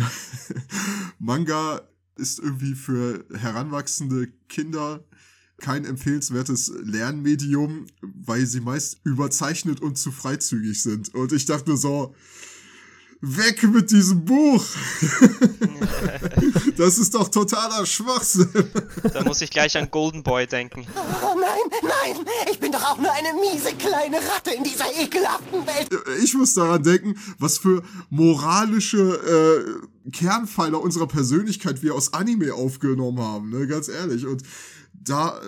[1.20, 1.82] Manga
[2.16, 5.04] ist irgendwie für heranwachsende Kinder
[5.62, 11.14] kein empfehlenswertes Lernmedium, weil sie meist überzeichnet und zu freizügig sind.
[11.14, 12.16] Und ich dachte so,
[13.22, 14.66] weg mit diesem Buch.
[16.78, 18.50] das ist doch totaler Schwachsinn.
[19.14, 20.88] Da muss ich gleich an Golden Boy denken.
[20.96, 25.66] Oh nein, nein, ich bin doch auch nur eine miese kleine Ratte in dieser ekelhaften
[25.68, 25.90] Welt.
[26.24, 33.20] Ich muss daran denken, was für moralische äh, Kernpfeiler unserer Persönlichkeit wir aus Anime aufgenommen
[33.20, 33.68] haben, ne?
[33.68, 34.26] ganz ehrlich.
[34.26, 34.42] Und
[34.94, 35.40] da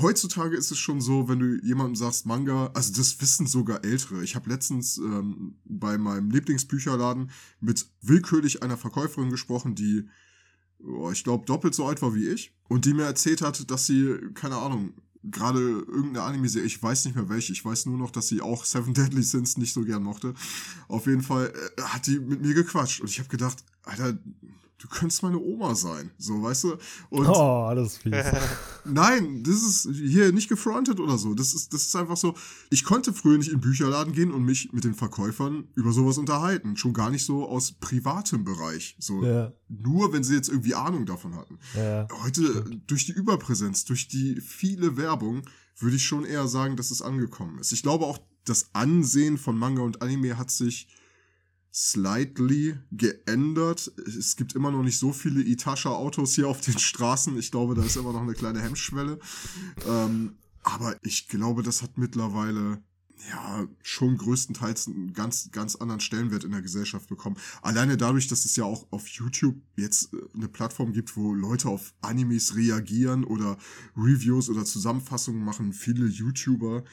[0.00, 4.22] heutzutage ist es schon so, wenn du jemandem sagst Manga, also das wissen sogar Ältere.
[4.22, 7.30] Ich habe letztens ähm, bei meinem Lieblingsbücherladen
[7.60, 10.08] mit willkürlich einer Verkäuferin gesprochen, die,
[10.78, 13.86] oh, ich glaube, doppelt so alt war wie ich und die mir erzählt hat, dass
[13.86, 14.94] sie, keine Ahnung,
[15.30, 18.64] gerade irgendeine Anime-Serie, ich weiß nicht mehr welche, ich weiß nur noch, dass sie auch
[18.64, 20.34] Seven Deadly Sins nicht so gern mochte.
[20.88, 24.18] Auf jeden Fall äh, hat die mit mir gequatscht und ich habe gedacht, Alter,
[24.78, 26.76] du könntest meine Oma sein, so, weißt du?
[27.10, 28.12] Und Oh, alles fies.
[28.84, 31.34] Nein, das ist hier nicht gefrontet oder so.
[31.34, 32.34] Das ist, das ist einfach so.
[32.70, 36.18] Ich konnte früher nicht in den Bücherladen gehen und mich mit den Verkäufern über sowas
[36.18, 36.76] unterhalten.
[36.76, 38.96] Schon gar nicht so aus privatem Bereich.
[38.98, 39.52] So Ja.
[39.68, 41.58] nur, wenn sie jetzt irgendwie Ahnung davon hatten.
[41.74, 45.42] Ja, Heute durch die Überpräsenz, durch die viele Werbung,
[45.78, 47.72] würde ich schon eher sagen, dass es angekommen ist.
[47.72, 50.88] Ich glaube auch, das Ansehen von Manga und Anime hat sich
[51.74, 53.92] slightly geändert.
[54.06, 57.36] Es gibt immer noch nicht so viele Itasha-Autos hier auf den Straßen.
[57.36, 59.18] Ich glaube, da ist immer noch eine kleine Hemmschwelle.
[59.86, 62.80] Ähm, aber ich glaube, das hat mittlerweile
[63.28, 67.36] ja schon größtenteils einen ganz, ganz anderen Stellenwert in der Gesellschaft bekommen.
[67.60, 71.68] Alleine dadurch, dass es ja auch auf YouTube jetzt äh, eine Plattform gibt, wo Leute
[71.68, 73.58] auf Animes reagieren oder
[73.96, 76.84] Reviews oder Zusammenfassungen machen, viele YouTuber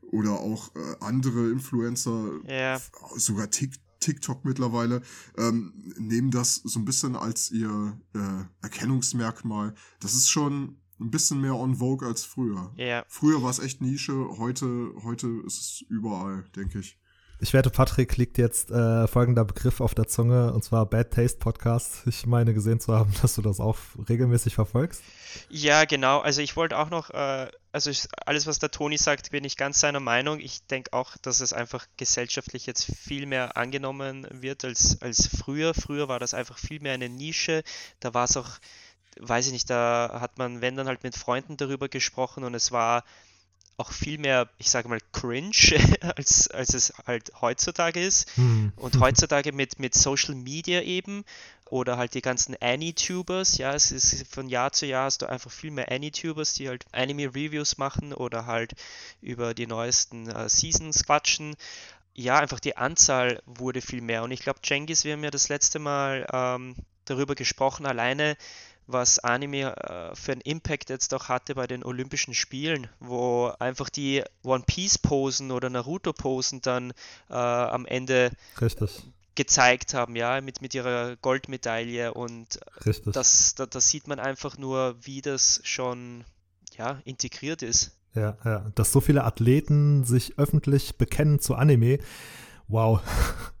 [0.00, 2.40] oder auch äh, andere Influencer,
[2.76, 5.02] f- sogar Tik TikTok mittlerweile,
[5.36, 9.74] ähm, nehmen das so ein bisschen als ihr äh, Erkennungsmerkmal.
[10.00, 12.72] Das ist schon ein bisschen mehr on vogue als früher.
[12.76, 13.04] Ja.
[13.08, 16.98] Früher war es echt Nische, heute, heute ist es überall, denke ich.
[17.42, 21.38] Ich wette, Patrick liegt jetzt äh, folgender Begriff auf der Zunge, und zwar Bad Taste
[21.38, 22.02] Podcast.
[22.06, 23.78] Ich meine gesehen zu haben, dass du das auch
[24.10, 25.02] regelmäßig verfolgst.
[25.48, 26.18] Ja, genau.
[26.18, 29.56] Also ich wollte auch noch, äh, also ich, alles, was der Toni sagt, bin ich
[29.56, 30.38] ganz seiner Meinung.
[30.38, 35.72] Ich denke auch, dass es einfach gesellschaftlich jetzt viel mehr angenommen wird als, als früher.
[35.72, 37.62] Früher war das einfach viel mehr eine Nische.
[38.00, 38.50] Da war es auch,
[39.18, 42.70] weiß ich nicht, da hat man, wenn dann halt mit Freunden darüber gesprochen und es
[42.70, 43.02] war
[43.80, 45.50] auch viel mehr, ich sage mal, cringe,
[46.16, 48.36] als, als es halt heutzutage ist.
[48.36, 48.72] Hm.
[48.76, 51.24] Und heutzutage mit, mit Social Media eben
[51.70, 55.50] oder halt die ganzen Anitubers, ja, es ist von Jahr zu Jahr hast du einfach
[55.50, 58.74] viel mehr Anitubers, die halt Anime-Reviews machen oder halt
[59.22, 61.56] über die neuesten äh, Seasons quatschen.
[62.12, 64.24] Ja, einfach die Anzahl wurde viel mehr.
[64.24, 68.36] Und ich glaube, Cengiz, wir haben ja das letzte Mal ähm, darüber gesprochen, alleine
[68.92, 73.88] was Anime äh, für einen Impact jetzt auch hatte bei den Olympischen Spielen, wo einfach
[73.88, 76.92] die One Piece Posen oder Naruto Posen dann
[77.28, 79.02] äh, am Ende Richtig,
[79.34, 83.12] gezeigt haben, ja, mit, mit ihrer Goldmedaille und richtig.
[83.12, 86.24] das, da, da sieht man einfach nur, wie das schon
[86.76, 87.96] ja, integriert ist.
[88.14, 88.70] Ja, ja.
[88.74, 91.98] Dass so viele Athleten sich öffentlich bekennen zu Anime,
[92.68, 93.00] wow.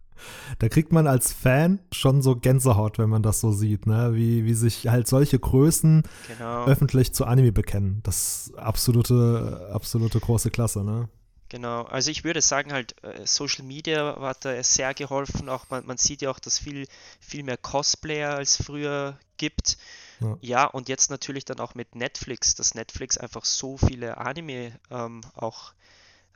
[0.58, 4.10] Da kriegt man als Fan schon so Gänsehaut, wenn man das so sieht, ne?
[4.14, 8.00] Wie, wie sich halt solche Größen Genau, öffentlich zu Anime bekennen.
[8.02, 11.08] Das ist absolute, absolute große Klasse, ne?
[11.50, 11.82] genau.
[11.82, 15.50] Also ich würde sagen halt, äh, Social Media hat da sehr geholfen.
[15.50, 16.86] Auch man, man sieht ja auch, dass viel,
[17.20, 19.76] viel mehr Cosplayer als früher gibt.
[20.20, 20.38] Ja.
[20.40, 25.20] Ja, und jetzt natürlich dann auch mit Netflix, dass Netflix einfach so viele Anime ähm,
[25.34, 25.72] auch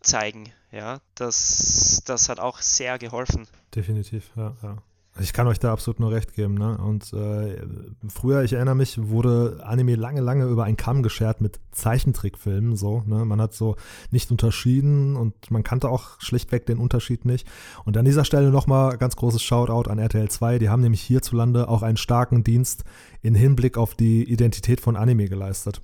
[0.04, 0.50] zeigen.
[0.70, 3.46] Ja, das, das hat auch sehr geholfen.
[3.74, 4.78] Definitiv, ja, ja.
[5.20, 6.76] Ich kann euch da absolut nur recht geben, ne?
[6.76, 7.62] Und äh,
[8.08, 13.04] früher, ich erinnere mich, wurde Anime lange, lange über einen Kamm geschert mit Zeichentrickfilmen, so,
[13.06, 13.24] ne?
[13.24, 13.76] Man hat so
[14.10, 17.46] nicht unterschieden und man kannte auch schlichtweg den Unterschied nicht.
[17.84, 21.68] Und an dieser Stelle nochmal ganz großes Shoutout an RTL 2, die haben nämlich hierzulande
[21.68, 22.82] auch einen starken Dienst
[23.22, 25.80] in Hinblick auf die Identität von Anime geleistet.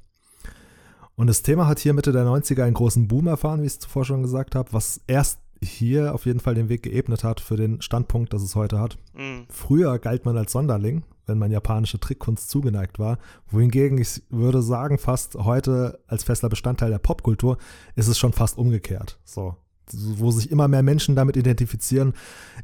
[1.20, 3.78] Und das Thema hat hier Mitte der 90er einen großen Boom erfahren, wie ich es
[3.78, 7.59] zuvor schon gesagt habe, was erst hier auf jeden Fall den Weg geebnet hat für
[7.59, 8.96] den Standpunkt, das es heute hat.
[9.12, 13.18] Mm, Früher galt man als Sonderling, wenn man japanische Trickkunst zugeneigt war,
[13.50, 17.59] wohingegen ich würde sagen, fast heute als fester Bestandteil der Popkultur
[17.96, 19.18] ist es schon fast umgekehrt.
[19.22, 19.56] So,
[19.92, 22.14] wo sich immer mehr Menschen damit identifizieren,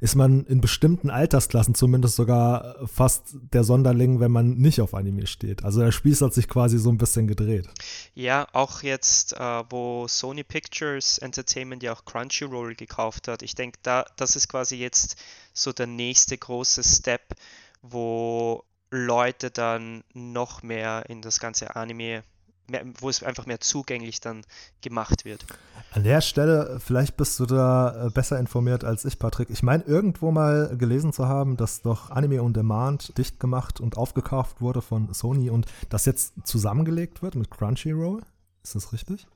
[0.01, 5.27] ist man in bestimmten Altersklassen zumindest sogar fast der Sonderling, wenn man nicht auf Anime
[5.27, 5.65] steht.
[5.65, 7.69] Also der Spieß hat sich quasi so ein bisschen gedreht.
[8.15, 13.43] Ja, auch jetzt, äh, wo Sony Pictures Entertainment ja auch Crunchyroll gekauft hat.
[13.43, 15.17] Ich denke, da, das ist quasi jetzt
[15.53, 17.35] so der nächste große Step,
[17.83, 22.23] wo Leute dann noch mehr in das ganze Anime
[22.68, 24.42] mehr, wo es einfach mehr zugänglich dann
[24.81, 25.44] gemacht wird.
[25.92, 29.50] An der Stelle, vielleicht bist du da äh, besser informiert als ich, Patrick.
[29.50, 33.96] Ich meine, irgendwo mal gelesen zu haben, dass doch Anime on Demand dicht gemacht und
[33.96, 38.22] aufgekauft wurde von Sony und das jetzt zusammengelegt wird mit Crunchyroll.
[38.62, 39.26] Ist das richtig?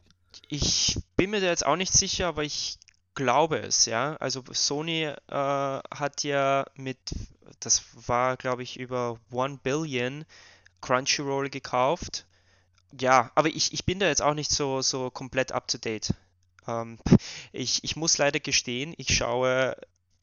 [0.48, 2.78] Ich bin mir da jetzt auch nicht sicher, aber ich
[3.14, 4.16] glaube es, ja.
[4.16, 6.98] Also Sony äh, hat ja mit,
[7.60, 10.24] das war glaube ich über 1 Billion
[10.80, 12.26] Crunchyroll gekauft.
[12.98, 16.12] Ja, aber ich, ich bin da jetzt auch nicht so, so komplett up to date.
[16.66, 16.98] Ähm,
[17.52, 19.76] ich, ich muss leider gestehen, ich schaue,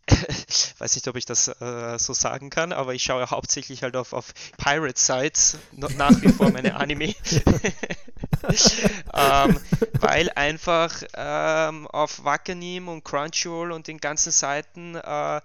[0.79, 4.13] weiß nicht, ob ich das äh, so sagen kann, aber ich schaue hauptsächlich halt auf,
[4.13, 7.15] auf Pirate Sites no- nach wie vor meine Anime.
[9.13, 9.59] ähm,
[9.99, 15.41] weil einfach ähm, auf Wakanim und Crunchyroll und den ganzen Seiten äh,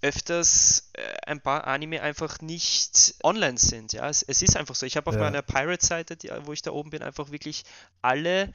[0.00, 3.92] öfters äh, ein paar Anime einfach nicht online sind.
[3.92, 4.86] Ja, es, es ist einfach so.
[4.86, 5.22] Ich habe auf Ja.
[5.22, 7.64] meiner Pirate-Seite, die- wo ich da oben bin, einfach wirklich
[8.02, 8.52] alle,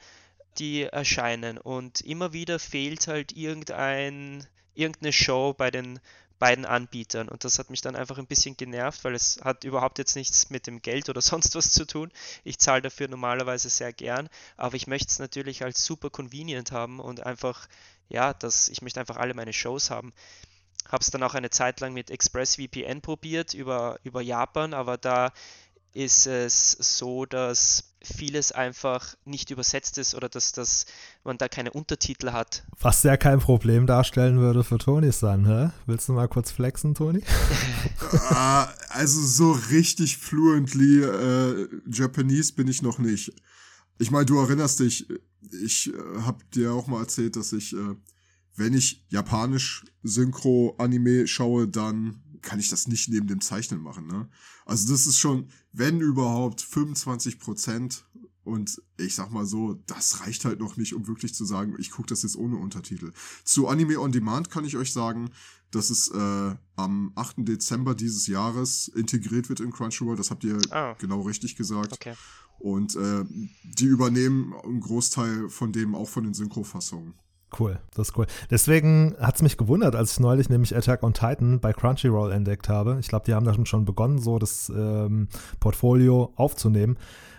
[0.58, 1.58] die erscheinen.
[1.58, 6.00] Und immer wieder fehlt halt irgendein, irgendeine Show bei den
[6.38, 7.28] beiden Anbietern.
[7.28, 10.50] Und das hat mich dann einfach ein bisschen genervt, weil es hat überhaupt jetzt nichts
[10.50, 12.10] mit dem Geld oder sonst was zu tun.
[12.42, 17.00] Ich zahle dafür normalerweise sehr gern, aber ich möchte es natürlich als super convenient haben
[17.00, 17.68] und einfach,
[18.08, 20.12] ja, das, ich möchte einfach alle meine Shows haben.
[20.88, 25.32] Habe es dann auch eine Zeit lang mit ExpressVPN probiert über, über Japan, aber da
[25.94, 30.86] ist es so, dass vieles einfach nicht übersetzt ist oder dass, dass
[31.22, 32.64] man da keine Untertitel hat.
[32.80, 35.70] Was ja kein Problem darstellen würde für Tony San, hä?
[35.86, 37.22] Willst du mal kurz flexen, Tony?
[38.30, 43.32] Ah, also so richtig fluently äh, Japanese bin ich noch nicht.
[43.98, 45.06] Ich meine, du erinnerst dich,
[45.62, 47.96] ich äh, habe dir auch mal erzählt, dass ich, äh,
[48.56, 54.06] wenn ich japanisch Synchro-Anime schaue, dann kann ich das nicht neben dem Zeichnen machen.
[54.06, 54.28] Ne?
[54.66, 58.04] Also das ist schon, wenn überhaupt, 25 Prozent.
[58.44, 61.90] Und ich sag mal so, das reicht halt noch nicht, um wirklich zu sagen, ich
[61.90, 63.12] gucke das jetzt ohne Untertitel.
[63.42, 65.30] Zu Anime on Demand kann ich euch sagen,
[65.70, 67.36] dass es äh, am 8.
[67.38, 70.16] Dezember dieses Jahres integriert wird in Crunchyroll.
[70.16, 70.94] Das habt ihr Ah.
[70.98, 71.94] genau richtig gesagt.
[71.94, 72.14] Okay.
[72.58, 73.24] Und äh,
[73.64, 77.14] die übernehmen einen Großteil von dem auch von den Synchrofassungen.
[77.58, 78.26] Cool, das ist cool.
[78.50, 82.68] Deswegen hat es mich gewundert, als ich neulich nämlich Attack on Titan bei Crunchyroll entdeckt
[82.68, 82.96] habe.
[83.00, 85.28] Ich glaube, die haben da schon begonnen, so das ähm,
[85.60, 86.96] Portfolio aufzunehmen,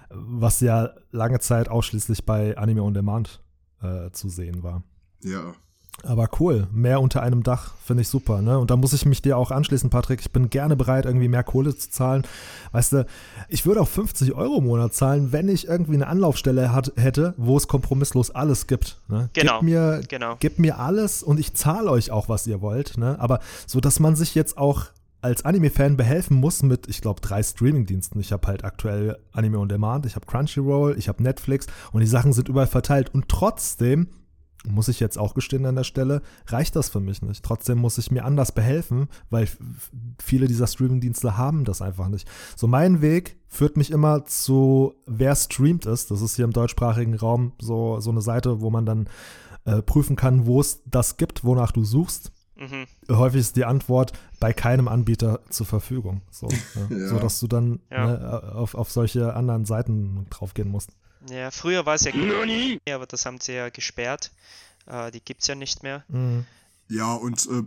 [0.10, 3.41] was ja lange Zeit ausschließlich bei Anime on Demand
[3.82, 4.84] äh, zu sehen war.
[5.21, 5.54] Ja.
[6.03, 8.60] Aber cool, mehr unter einem Dach finde ich super, ne?
[8.60, 10.19] Und da muss ich mich dir auch anschließen, Patrick.
[10.21, 12.23] Ich bin gerne bereit, irgendwie mehr Kohle zu zahlen.
[12.73, 13.05] Weißt du,
[13.49, 17.34] ich würde auch 50 Euro im Monat zahlen, wenn ich irgendwie eine Anlaufstelle hat, hätte,
[17.38, 18.99] wo es kompromisslos alles gibt.
[19.08, 19.29] Ne?
[19.34, 20.36] Genau, Gebt mir, genau.
[20.39, 22.97] gebt mir alles und ich zahle euch auch, was ihr wollt.
[22.97, 23.17] Ne?
[23.19, 24.88] Aber so, dass man sich jetzt auch
[25.21, 28.19] als Anime-Fan behelfen muss mit, ich glaube, drei Streaming-Diensten.
[28.19, 32.08] Ich habe halt aktuell Anime on Demand, ich habe Crunchyroll, ich habe Netflix und die
[32.08, 33.12] Sachen sind überall verteilt.
[33.12, 34.10] Und trotzdem
[34.67, 37.43] muss ich jetzt auch gestehen an der Stelle, reicht das für mich nicht.
[37.43, 39.47] Trotzdem muss ich mir anders behelfen, weil
[40.21, 42.28] viele dieser Streaming-Dienste haben das einfach nicht.
[42.56, 46.12] So mein Weg führt mich immer zu, wer streamt ist.
[46.12, 49.08] Das ist hier im deutschsprachigen Raum so, so eine Seite, wo man dann
[49.65, 52.32] äh, prüfen kann, wo es das gibt, wonach du suchst.
[52.58, 52.86] Mhm.
[53.15, 56.21] Häufig ist die Antwort bei keinem Anbieter zur Verfügung.
[56.32, 56.56] So, ne?
[57.01, 57.08] Ja.
[57.10, 58.06] so dass du dann Ja.
[58.08, 60.91] ne, auf, auf solche anderen Seiten draufgehen musst.
[61.29, 64.31] Ja, früher war es ja, aber das haben sie ja gesperrt.
[64.85, 66.03] Äh, die gibt es ja nicht mehr.
[66.07, 66.45] Mhm.
[66.88, 67.63] Ja, und äh,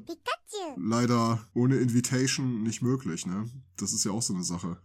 [0.77, 3.49] leider ohne Invitation nicht möglich, ne?
[3.77, 4.77] Das ist ja auch so eine Sache.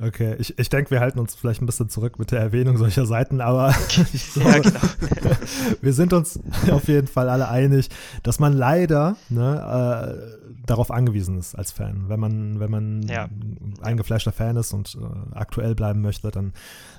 [0.00, 3.06] Okay, ich, ich denke, wir halten uns vielleicht ein bisschen zurück mit der Erwähnung solcher
[3.06, 3.74] Seiten, aber
[4.12, 5.36] ich Ja, glaube, genau.
[5.80, 6.38] wir sind uns
[6.70, 7.88] auf jeden Fall alle einig,
[8.22, 12.08] dass man leider ne, äh, darauf angewiesen ist als Fan.
[12.08, 13.24] Wenn man, wenn man Ja.
[13.24, 16.52] ein eingefleischter Fan ist und äh, aktuell bleiben möchte, dann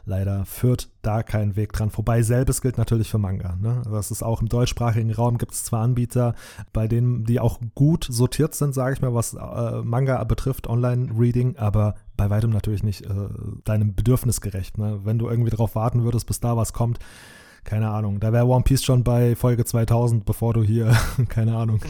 [0.06, 2.22] leider führt da kein Weg dran vorbei.
[2.24, 3.58] Selbes gilt natürlich für Manga.
[3.62, 3.82] Ne?
[3.92, 6.34] Das ist auch im deutschsprachigen Raum gibt es zwar Anbieter,
[6.74, 11.58] bei denen die auch gut sortiert sind, sage ich mal, was äh, Manga betrifft, Online-Reading,
[11.58, 13.14] aber bei weitem natürlich nicht äh,
[13.64, 14.78] deinem Bedürfnis gerecht.
[14.78, 15.02] Ne?
[15.04, 17.00] Wenn du irgendwie darauf warten würdest, bis da was kommt,
[17.64, 20.96] keine Ahnung, da wäre One Piece schon bei Folge 2000, bevor du hier,
[21.30, 21.82] keine Ahnung,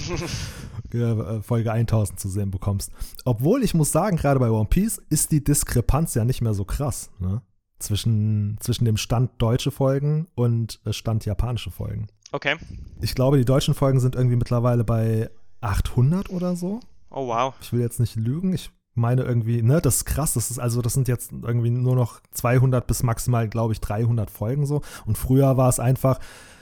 [0.93, 2.91] äh, Folge 1000 zu sehen bekommst.
[3.25, 6.65] Obwohl ich muss sagen, gerade bei One Piece ist die Diskrepanz ja nicht mehr so
[6.65, 7.41] krass, ne?
[7.79, 12.07] Zwischen, zwischen dem Stand deutsche Folgen und äh, Stand japanische Folgen.
[12.31, 12.55] Okay.
[13.01, 15.29] Ich glaube, die deutschen Folgen sind irgendwie mittlerweile bei
[15.61, 16.79] 800 oder so.
[17.11, 17.53] Oh wow.
[17.61, 18.53] Ich will jetzt nicht lügen.
[18.53, 20.33] Ich meine irgendwie, ne, das ist krass.
[20.33, 24.29] Das ist also, das sind jetzt irgendwie nur noch 200 bis maximal, glaube ich, 300
[24.29, 24.81] Folgen so.
[25.05, 26.19] Und früher war es einfach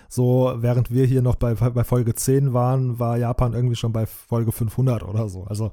[0.09, 4.05] so, während wir hier noch bei, bei Folge 10 waren, war Japan irgendwie schon bei
[4.05, 5.43] Folge 500 oder so.
[5.45, 5.71] Also,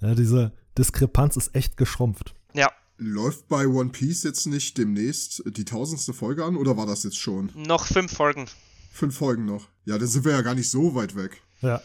[0.00, 2.34] ne, diese Diskrepanz ist echt geschrumpft.
[2.54, 2.70] Ja.
[2.96, 7.18] Läuft bei One Piece jetzt nicht demnächst die tausendste Folge an oder war das jetzt
[7.18, 7.50] schon?
[7.54, 8.46] Noch fünf Folgen.
[8.92, 9.68] Fünf Folgen noch.
[9.84, 11.42] Ja, dann sind wir ja gar nicht so weit weg.
[11.60, 11.80] Ja.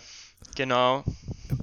[0.56, 1.04] Genau.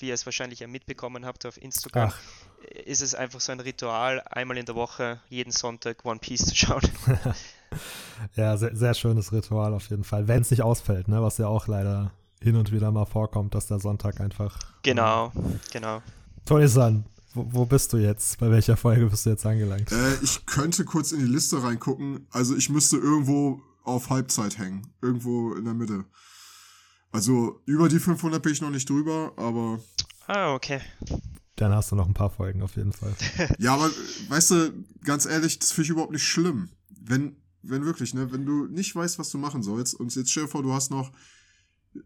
[0.00, 2.20] wie ihr es wahrscheinlich ja mitbekommen habt auf Instagram, Ach.
[2.84, 6.54] ist es einfach so ein Ritual, einmal in der Woche, jeden Sonntag One Piece zu
[6.54, 6.82] schauen.
[8.36, 10.28] ja, sehr, sehr schönes Ritual auf jeden Fall.
[10.28, 13.66] Wenn es nicht ausfällt, ne, was ja auch leider hin und wieder mal vorkommt, dass
[13.66, 14.58] der Sonntag einfach.
[14.82, 15.32] genau,
[15.72, 16.02] genau.
[16.44, 18.38] Tony-san, wo, wo bist du jetzt?
[18.38, 19.90] Bei welcher Folge bist du jetzt angelangt?
[19.90, 22.26] Äh, ich könnte kurz in die Liste reingucken.
[22.30, 24.86] Also ich müsste irgendwo auf Halbzeit hängen.
[25.02, 26.04] Irgendwo in der Mitte.
[27.12, 29.80] Also über die 500 bin ich noch nicht drüber, aber
[30.26, 30.80] Ah, okay.
[31.56, 33.14] Dann hast du noch ein paar Folgen auf jeden Fall.
[33.58, 33.90] ja, aber
[34.28, 36.68] weißt du, ganz ehrlich, das finde ich überhaupt nicht schlimm.
[36.90, 40.44] Wenn, wenn wirklich, ne, wenn du nicht weißt, was du machen sollst und jetzt stell
[40.44, 41.12] dir vor, du hast noch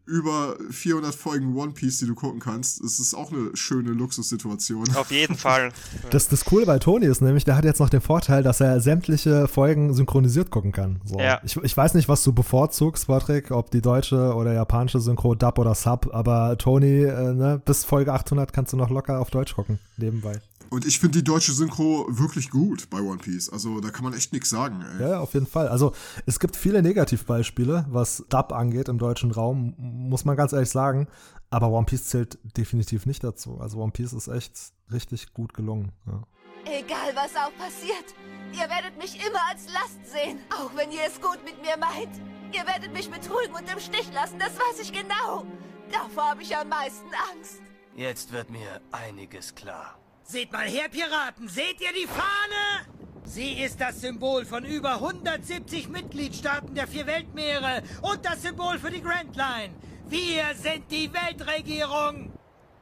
[0.06, 4.94] über 400 Folgen One Piece, die du gucken kannst, das ist auch eine schöne Luxussituation.
[4.96, 5.72] Auf jeden Fall.
[6.10, 8.80] Das, das Coole bei Toni ist nämlich, der hat jetzt noch den Vorteil, dass er
[8.80, 11.00] sämtliche Folgen synchronisiert gucken kann.
[11.04, 11.18] So.
[11.18, 11.40] Ja.
[11.44, 15.58] Ich, ich weiß nicht, was du bevorzugst, Patrick, ob die deutsche oder japanische Synchro, Dub
[15.58, 19.54] oder Sub, aber Toni, äh, ne, bis Folge 800 kannst du noch locker auf Deutsch
[19.54, 20.40] gucken, nebenbei.
[20.68, 23.48] Und ich finde die deutsche Synchro wirklich gut bei One Piece.
[23.48, 25.08] Also da kann man echt nichts sagen, ey.
[25.08, 25.68] Ja, auf jeden Fall.
[25.68, 25.92] Also
[26.26, 31.08] es gibt viele Negativbeispiele, was Dub angeht im deutschen Raum, muss man ganz ehrlich sagen.
[31.50, 33.58] Aber One Piece zählt definitiv nicht dazu.
[33.60, 34.52] Also One Piece ist echt
[34.92, 35.92] richtig gut gelungen.
[36.06, 36.22] Ja.
[36.64, 38.14] Egal was auch passiert,
[38.52, 40.38] ihr werdet mich immer als Last sehen.
[40.50, 42.20] Auch wenn ihr es gut mit mir meint.
[42.52, 45.44] Ihr werdet mich betrügen und im Stich lassen, das weiß ich genau.
[45.90, 47.60] Davor habe ich am meisten Angst.
[47.96, 49.99] Jetzt wird mir einiges klar.
[50.30, 52.86] Seht mal her, Piraten, seht ihr die Fahne?
[53.24, 58.92] Sie ist das Symbol von über 170 Mitgliedstaaten der vier Weltmeere und das Symbol für
[58.92, 59.74] die Grand Line.
[60.06, 62.32] Wir sind die Weltregierung.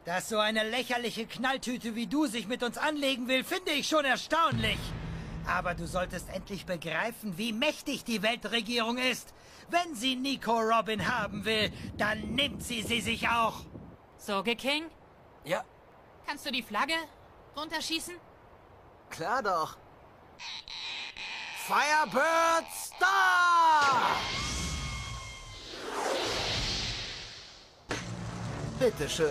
[0.05, 4.05] Dass so eine lächerliche Knalltüte wie du sich mit uns anlegen will, finde ich schon
[4.05, 4.79] erstaunlich.
[5.47, 9.33] Aber du solltest endlich begreifen, wie mächtig die Weltregierung ist.
[9.71, 13.65] Wenn sie Nico Robin haben will, dann nimmt sie sie sich auch.
[14.19, 14.85] Sorge King,
[15.47, 15.65] Ja,
[16.27, 16.93] kannst du die Flagge
[17.59, 18.15] runterschießen?
[19.11, 19.77] klar doch.
[21.67, 24.17] Firebird Star!
[28.79, 29.27] Bitteschön.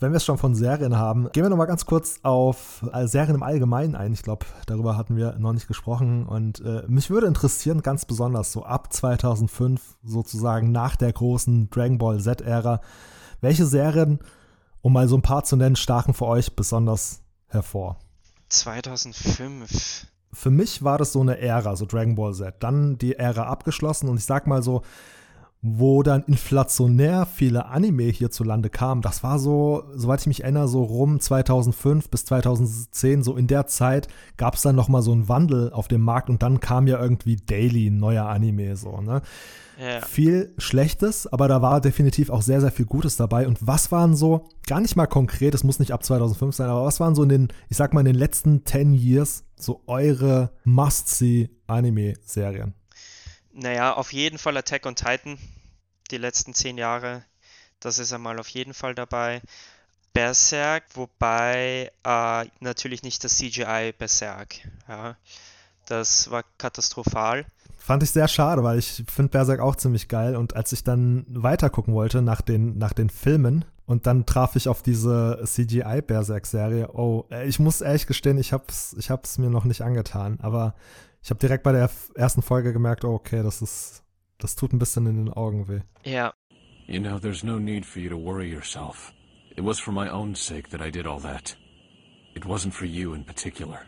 [0.00, 3.08] Wenn wir es schon von Serien haben, gehen wir noch mal ganz kurz auf äh,
[3.08, 4.12] Serien im Allgemeinen ein.
[4.12, 6.24] Ich glaube, darüber hatten wir noch nicht gesprochen.
[6.24, 11.98] Und äh, mich würde interessieren, ganz besonders so ab 2005, sozusagen nach der großen Dragon
[11.98, 12.80] Ball Z-Ära,
[13.40, 14.20] welche Serien,
[14.80, 17.98] um mal so ein paar zu nennen, stachen für euch besonders hervor?
[18.48, 20.06] 2005.
[20.32, 22.56] Für mich war das so eine Ära, so Dragon Ball Z.
[22.60, 24.82] Dann die Ära abgeschlossen und ich sag mal so,
[25.60, 30.84] wo dann inflationär viele Anime hierzulande kamen, das war so, soweit ich mich erinnere, so
[30.84, 35.72] rum 2005 bis 2010, so in der Zeit gab es dann nochmal so einen Wandel
[35.72, 39.22] auf dem Markt und dann kam ja irgendwie Daily ein neuer Anime, so, ne?
[39.78, 40.00] Ja.
[40.00, 43.46] Viel Schlechtes, aber da war definitiv auch sehr, sehr viel Gutes dabei.
[43.46, 46.84] Und was waren so, gar nicht mal konkret, es muss nicht ab 2005 sein, aber
[46.84, 50.52] was waren so in den, ich sag mal, in den letzten 10 Years so eure
[50.64, 52.74] Must-See-Anime-Serien?
[53.52, 55.36] Naja, auf jeden Fall Attack on Titan,
[56.12, 57.24] die letzten zehn Jahre.
[57.80, 59.42] Das ist einmal auf jeden Fall dabei.
[60.12, 64.54] Berserk, wobei äh, natürlich nicht das CGI Berserk.
[64.88, 65.16] Ja.
[65.86, 67.46] Das war katastrophal.
[67.88, 70.36] Fand ich sehr schade, weil ich finde Berserk auch ziemlich geil.
[70.36, 74.56] Und als ich dann weiter gucken wollte nach den, nach den Filmen und dann traf
[74.56, 79.48] ich auf diese CGI-Berserk-Serie, oh, äh, ich muss ehrlich gestehen, ich hab's, ich hab's mir
[79.48, 80.38] noch nicht angetan.
[80.42, 80.74] Aber
[81.22, 84.04] ich habe direkt bei der ersten Folge gemerkt, oh, okay, das ist,
[84.36, 85.80] das tut ein bisschen in den Augen weh.
[86.04, 86.34] Ja,
[86.86, 89.14] You know, there's no need for you to worry yourself.
[89.56, 91.56] It was for my own sake that I did all that.
[92.34, 93.80] It wasn't for you in particular.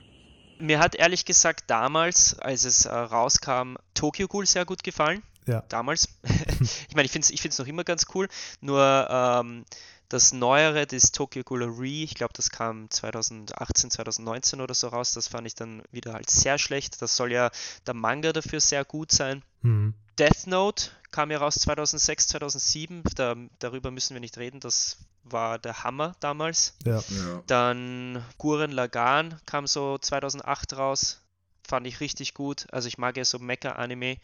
[0.61, 5.23] Mir hat ehrlich gesagt damals, als es äh, rauskam, Tokyo Ghoul sehr gut gefallen.
[5.47, 5.63] Ja.
[5.69, 6.09] Damals.
[6.89, 8.29] ich meine, ich finde es ich find's noch immer ganz cool.
[8.61, 9.65] Nur ähm,
[10.09, 15.13] das Neuere, das Tokyo Ghoul Re, ich glaube, das kam 2018, 2019 oder so raus.
[15.13, 17.01] Das fand ich dann wieder halt sehr schlecht.
[17.01, 17.51] Das soll ja
[17.87, 19.43] der Manga dafür sehr gut sein.
[19.63, 19.95] Hm.
[20.21, 23.03] Death Note kam ja raus 2006, 2007.
[23.14, 24.61] Da, darüber müssen wir nicht reden.
[24.61, 26.75] Das war der Hammer damals.
[26.85, 26.97] Ja.
[26.97, 27.43] Ja.
[27.47, 31.23] Dann Guren Lagan kam so 2008 raus.
[31.66, 32.66] Fand ich richtig gut.
[32.71, 34.18] Also ich mag ja so Mecha-Anime.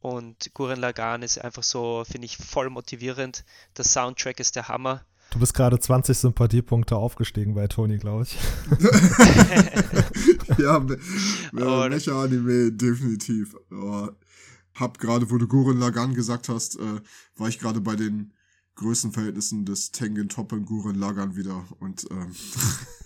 [0.00, 3.44] Und Guren Lagan ist einfach so, finde ich, voll motivierend.
[3.76, 5.04] Der Soundtrack ist der Hammer.
[5.30, 8.36] Du bist gerade 20 Sympathiepunkte aufgestiegen bei Toni, glaube ich.
[10.58, 10.98] ja, Me
[11.54, 13.54] Oh, Mecha-Anime, definitiv.
[13.70, 14.16] Aber
[14.78, 17.00] hab gerade, wo du Gurren Lagann gesagt hast, äh,
[17.36, 18.32] war ich gerade bei den
[18.76, 22.34] Größenverhältnissen des Tengen Toppa und Gurren Lagann wieder und ähm,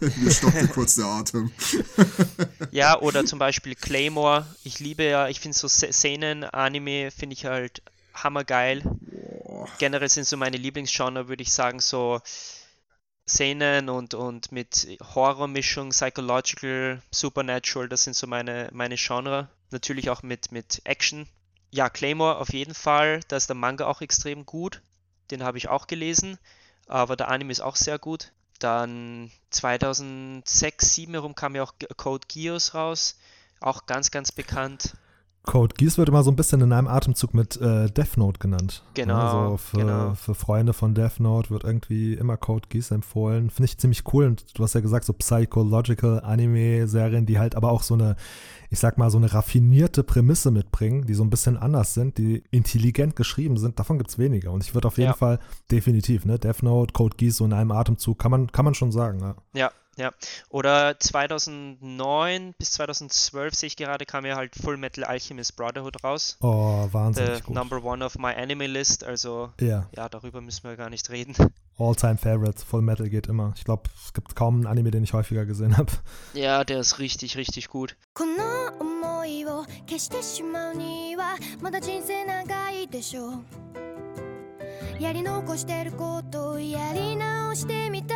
[0.16, 1.50] mir stockte kurz der Atem.
[2.72, 4.46] Ja, oder zum Beispiel Claymore.
[4.64, 7.82] Ich liebe ja, ich finde so Se- Seinen-Anime, finde ich halt
[8.14, 8.82] hammergeil.
[9.78, 12.20] Generell sind so meine Lieblingsgenre, würde ich sagen, so
[13.26, 19.48] Seinen und, und mit Horrormischung, Psychological, Supernatural, das sind so meine, meine Genre.
[19.70, 21.28] Natürlich auch mit, mit Action.
[21.70, 23.20] Ja, Claymore auf jeden Fall.
[23.28, 24.82] Da ist der Manga auch extrem gut.
[25.30, 26.38] Den habe ich auch gelesen.
[26.86, 28.32] Aber der Anime ist auch sehr gut.
[28.58, 30.44] Dann 2006,
[30.78, 33.18] 2007 herum kam ja auch Code Geass raus.
[33.60, 34.94] Auch ganz, ganz bekannt.
[35.42, 38.82] Code Geass wird immer so ein bisschen in einem Atemzug mit äh, Death Note genannt.
[38.94, 40.14] Genau, Also für, genau.
[40.14, 43.48] für Freunde von Death Note wird irgendwie immer Code Geass empfohlen.
[43.50, 44.26] Finde ich ziemlich cool.
[44.26, 48.16] Und du hast ja gesagt, so Psychological Anime-Serien, die halt aber auch so eine,
[48.68, 52.44] ich sag mal, so eine raffinierte Prämisse mitbringen, die so ein bisschen anders sind, die
[52.50, 53.78] intelligent geschrieben sind.
[53.78, 54.50] Davon gibt es wenige.
[54.50, 55.16] Und ich würde auf jeden Ja.
[55.16, 55.38] Fall
[55.70, 58.92] definitiv, ne, Death Note, Code Geass so in einem Atemzug, kann man, kann man schon
[58.92, 59.34] sagen, ja.
[59.54, 60.11] Ja, ja.
[60.49, 66.37] Oder 2009 bis 2012 sehe ich gerade, kam ja halt Full Metal Alchemist Brotherhood raus.
[66.41, 67.55] Oh, wahnsinnig The gut.
[67.55, 69.03] number one of my anime list.
[69.03, 69.87] Also, Ja.
[69.95, 71.33] ja, darüber müssen wir gar nicht reden.
[71.77, 73.53] All-Time Favorite, Full Metal geht immer.
[73.57, 75.91] Ich glaube, es gibt kaum einen Anime, den ich häufiger gesehen habe.
[76.33, 77.95] Ja, der ist richtig, richtig gut.
[78.13, 83.88] この想いを消してしまうにはまだ人生長いでしょう
[84.99, 88.15] やり残してることをやり直してみた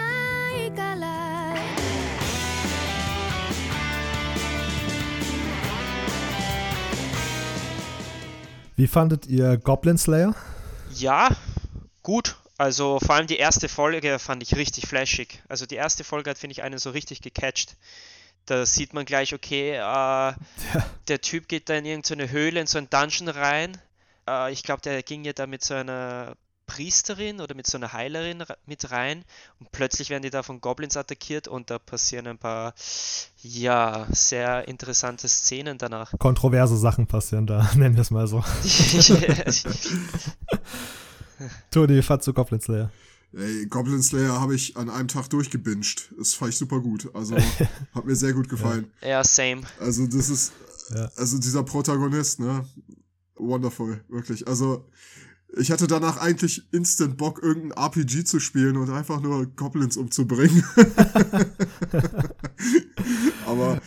[0.66, 1.56] いから
[8.78, 10.34] Wie fandet ihr Goblin Slayer?
[10.94, 11.36] Ja,
[12.02, 12.38] gut.
[12.58, 15.42] Also vor allem die erste Folge fand ich richtig flashig.
[15.50, 17.76] Also die erste Folge hat, finde ich, einen so richtig gecatcht.
[18.46, 20.34] Da sieht man gleich, okay, äh,
[21.10, 23.78] der Typ geht da in irgendeine Höhle, in so einen Dungeon rein.
[24.28, 26.36] Äh, ich glaube, der ging ja da mit so einer
[26.67, 29.25] Priesterin oder mit so einer Heilerin mit rein.
[29.61, 32.75] Und plötzlich werden die da von Goblins attackiert und da passieren ein paar,
[33.43, 36.13] ja, sehr interessante Szenen danach.
[36.19, 38.43] Kontroverse Sachen passieren da, nennen wir es mal so.
[41.71, 42.91] Toni, fandst du Goblin Slayer?
[43.37, 46.13] Ey, Goblin Slayer habe ich an einem Tag durchgebinged.
[46.17, 47.11] Das fand ich super gut.
[47.15, 47.37] Also
[47.95, 48.91] hat mir sehr gut gefallen.
[49.03, 49.63] ja, same.
[49.81, 50.53] Also das ist,
[50.95, 51.11] Ja.
[51.17, 52.65] also dieser Protagonist, ne?
[53.37, 54.47] Wonderful, wirklich.
[54.47, 54.89] Also
[55.57, 60.65] ich hatte danach eigentlich instant Bock, irgendein RPG zu spielen und einfach nur Goblins umzubringen.
[63.47, 63.81] aber,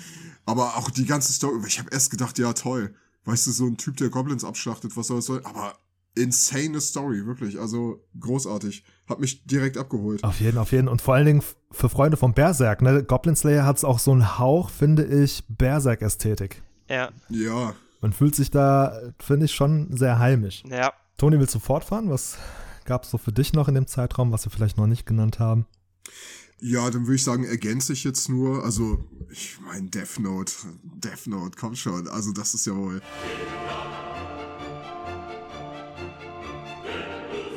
[0.46, 2.94] aber auch die ganze Story, ich habe erst gedacht, ja toll,
[3.26, 5.46] weißt du, so ein Typ, der Goblins abschlachtet, was soll das sein?
[5.46, 5.78] Aber
[6.16, 7.60] insane Story, wirklich.
[7.60, 8.84] Also großartig.
[9.08, 10.24] Hat mich direkt abgeholt.
[10.24, 10.88] Auf jeden, auf jeden.
[10.88, 13.04] Und vor allen Dingen für Freunde von Berserk, ne?
[13.04, 16.64] Goblin Slayer hat es auch so einen Hauch, finde ich, Berserk-Ästhetik.
[16.90, 17.74] Ja, Ja.
[18.00, 20.64] Man fühlt sich da, finde ich, schon sehr heimisch.
[20.70, 20.94] ja.
[21.18, 22.12] Toni, willst du fortfahren?
[22.12, 22.38] Was
[22.86, 25.40] gab es so für dich noch in dem Zeitraum, was wir vielleicht noch nicht genannt
[25.40, 25.66] haben?
[26.62, 28.64] Ja, dann würde ich sagen, ergänze ich jetzt nur.
[28.64, 30.54] Also, ich meine, Death Note,
[30.84, 32.08] Death Note, komm schon.
[32.08, 33.02] Also, das ist ja wohl.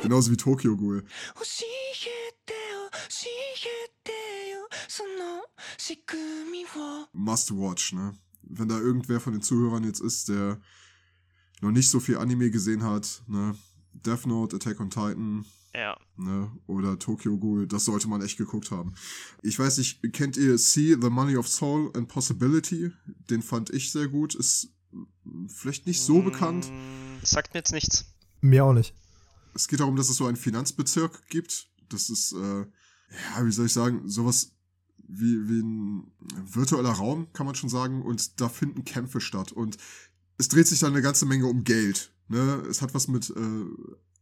[0.01, 1.05] Genauso wie Tokyo Ghoul.
[7.13, 8.17] Must watch, ne?
[8.41, 10.59] Wenn da irgendwer von den Zuhörern jetzt ist, der
[11.61, 13.55] noch nicht so viel Anime gesehen hat, ne?
[13.93, 15.97] Death Note, Attack on Titan, Ja.
[16.17, 16.51] ne?
[16.67, 18.93] Oder Tokyo Ghoul, das sollte man echt geguckt haben.
[19.43, 22.91] Ich weiß nicht, kennt ihr See the Money of Soul and Possibility?
[23.29, 24.69] Den fand ich sehr gut, ist
[25.47, 26.69] vielleicht nicht so bekannt.
[26.71, 28.05] Mm, Sagt mir jetzt nichts.
[28.41, 28.93] Mir auch nicht.
[29.53, 31.67] Es geht darum, dass es so einen Finanzbezirk gibt.
[31.89, 34.53] Das ist, äh, ja, wie soll ich sagen, sowas
[35.07, 36.11] wie, wie ein
[36.45, 38.01] virtueller Raum, kann man schon sagen.
[38.01, 39.51] Und da finden Kämpfe statt.
[39.51, 39.77] Und
[40.37, 42.11] es dreht sich dann eine ganze Menge um Geld.
[42.27, 42.63] Ne?
[42.69, 43.65] Es hat was mit, äh,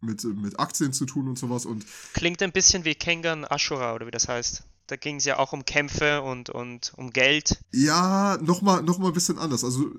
[0.01, 1.65] mit, mit Aktien zu tun und sowas.
[1.65, 4.63] Und Klingt ein bisschen wie Kengan Ashura oder wie das heißt.
[4.87, 7.59] Da ging es ja auch um Kämpfe und, und um Geld.
[7.71, 9.63] ja, nochmal noch mal ein bisschen anders.
[9.63, 9.91] Also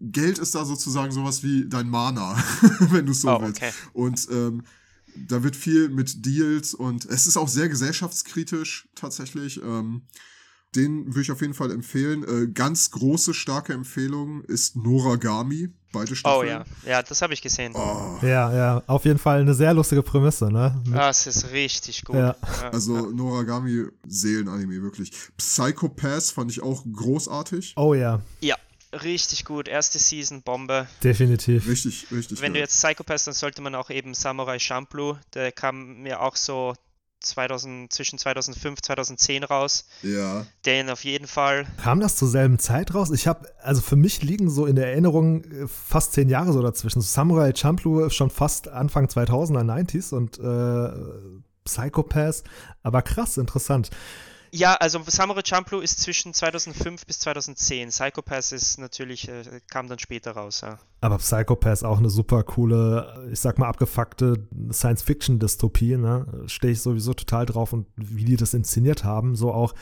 [0.00, 2.36] Geld ist da sozusagen sowas wie dein Mana,
[2.90, 3.62] wenn du es so Oh, willst.
[3.62, 3.72] okay.
[3.94, 4.64] Und ähm,
[5.16, 9.62] da wird viel mit Deals und es ist auch sehr gesellschaftskritisch tatsächlich.
[9.62, 10.02] Ähm,
[10.76, 12.22] den würde ich auf jeden Fall empfehlen.
[12.24, 15.70] Äh, ganz große, starke Empfehlung ist Noragami.
[15.92, 16.40] beide Staffeln.
[16.40, 17.72] Oh ja, ja, das habe ich gesehen.
[17.74, 18.18] Oh.
[18.22, 20.80] Ja, ja, auf jeden Fall eine sehr lustige Prämisse, ne?
[20.86, 22.16] Mit- es ist richtig gut.
[22.16, 22.36] Ja.
[22.62, 25.10] Ja, Also Noragami, Seelenanime, wirklich.
[25.38, 27.72] Psychopaths fand ich auch großartig.
[27.76, 28.56] Oh ja, ja,
[28.92, 29.68] richtig gut.
[29.68, 30.86] Erste Season, Bombe.
[31.02, 31.66] definitiv.
[31.66, 32.40] Richtig, richtig.
[32.42, 32.64] Wenn du geil.
[32.64, 36.74] jetzt Psychopath, dann sollte man auch eben Samurai Champloo, der kam mir auch so
[37.20, 39.86] 2000, zwischen 2005 2010 raus.
[40.02, 40.46] Ja.
[40.64, 41.66] Den auf jeden Fall.
[41.82, 43.10] Kam das zur selben Zeit raus?
[43.10, 46.62] Ich habe, also für mich liegen so in der Erinnerung äh, fast zehn Jahre so
[46.62, 47.00] dazwischen.
[47.00, 52.44] Samurai Champloo schon fast Anfang 2000er, 90s und äh, Psychopaths,
[52.82, 53.90] aber krass, interessant.
[54.52, 57.88] Ja, also Samurai Champloo ist zwischen 2005 bis 2010.
[57.88, 60.60] Psychopath ist natürlich, äh, kam dann später raus.
[60.62, 60.78] Ja.
[61.00, 66.26] Aber Psychopaths auch eine super coole, ich sag mal abgefuckte Science-Fiction-Dystopie, ne?
[66.46, 69.36] Stehe ich sowieso total drauf und wie die das inszeniert haben.
[69.36, 69.74] So auch,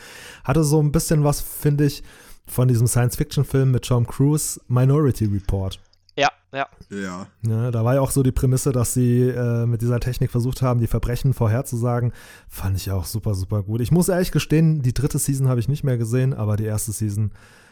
[0.43, 2.03] hatte so ein bisschen was, finde ich,
[2.47, 5.79] von diesem Science-Fiction-Film mit Tom Cruise, Minority Report.
[6.17, 6.67] Ja, ja.
[6.89, 7.27] Ja.
[7.41, 10.61] Ja, da war ja auch so die Prämisse, dass sie äh, mit dieser Technik versucht
[10.61, 12.13] haben, die Verbrechen vorherzusagen.
[12.47, 13.81] Fand ich auch super, super gut.
[13.81, 16.91] Ich muss ehrlich gestehen, die dritte Season habe ich nicht mehr gesehen, aber die erste
[16.93, 17.31] Season,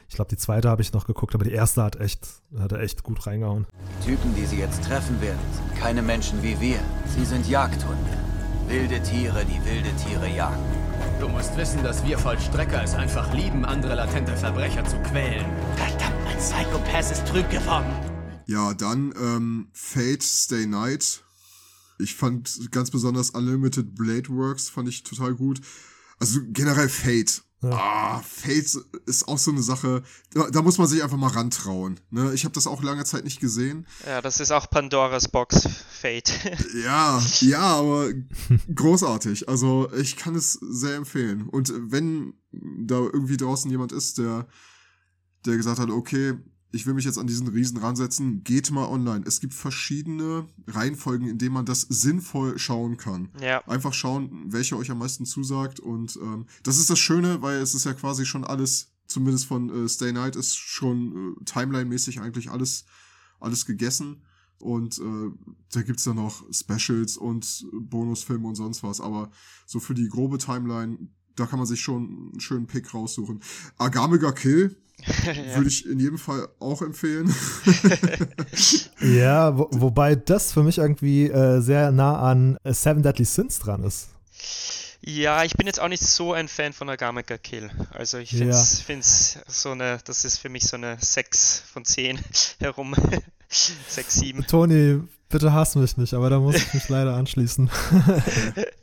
[0.10, 2.28] ich glaube, die zweite habe ich noch geguckt, aber die erste hat echt,
[2.60, 3.66] hat echt gut reingehauen.
[4.02, 6.80] Die Typen, die sie jetzt treffen werden, sind keine Menschen wie wir.
[7.06, 7.96] Sie sind Jagdhunde.
[8.68, 10.58] Wilde Tiere, die wilde Tiere jagen.
[11.20, 15.46] Du musst wissen, dass wir Vollstrecker es einfach lieben, andere latente Verbrecher zu quälen.
[15.76, 18.13] Verdammt, mein Psychopath ist trüb geworden.
[18.46, 21.24] Ja, dann ähm, Fate Stay Night.
[22.00, 25.62] Ich fand ganz besonders Unlimited Blade Works fand ich total gut.
[26.20, 27.44] Also generell Fate.
[27.72, 32.00] Ah, Fate ist auch so eine Sache, da, da muss man sich einfach mal rantrauen.
[32.10, 32.34] Ne?
[32.34, 33.88] Ich habe das auch lange Zeit nicht gesehen.
[34.06, 35.70] Ja, das ist auch Pandoras Box
[36.02, 36.32] Fate.
[36.84, 38.10] Ja, ja, aber
[38.74, 39.48] großartig.
[39.48, 41.48] Also ich kann es sehr empfehlen.
[41.48, 44.48] Und wenn da irgendwie draußen jemand ist, der,
[45.46, 46.34] der gesagt hat, okay,
[46.74, 49.24] ich will mich jetzt an diesen Riesen ransetzen, geht mal online.
[49.28, 53.30] Es gibt verschiedene Reihenfolgen, in denen man das sinnvoll schauen kann.
[53.40, 53.64] Ja.
[53.68, 55.80] Einfach schauen, welche euch am meisten zusagt.
[55.80, 59.70] Und ähm, das ist das Schöne, weil es ist ja quasi schon alles, zumindest von
[59.70, 62.86] äh, Stay Night, ist schon äh, Timeline-mäßig eigentlich alles,
[63.40, 64.24] alles gegessen.
[64.58, 65.32] Und äh,
[65.74, 69.00] da gibt's dann noch Specials und Bonusfilme und sonst was.
[69.00, 69.30] Aber
[69.68, 70.98] so für die grobe Timeline,
[71.36, 73.42] da kann man sich schon einen schönen Pick raussuchen.
[73.78, 74.76] Agamiga Kill
[75.56, 77.34] würde ich in jedem Fall auch empfehlen.
[79.02, 83.60] Ja, wo, wobei das für mich irgendwie äh, sehr nah an äh, Seven Deadly Sins
[83.60, 84.08] dran ist.
[85.02, 87.70] Ja, ich bin jetzt auch nicht so ein Fan von Agameka Kill.
[87.92, 91.84] Also ich finde es find's so eine, das ist für mich so eine 6 von
[91.84, 92.20] 10
[92.60, 92.96] herum.
[93.50, 94.48] 6, 7.
[94.48, 97.70] Toni, bitte hass mich nicht, aber da muss ich mich leider anschließen.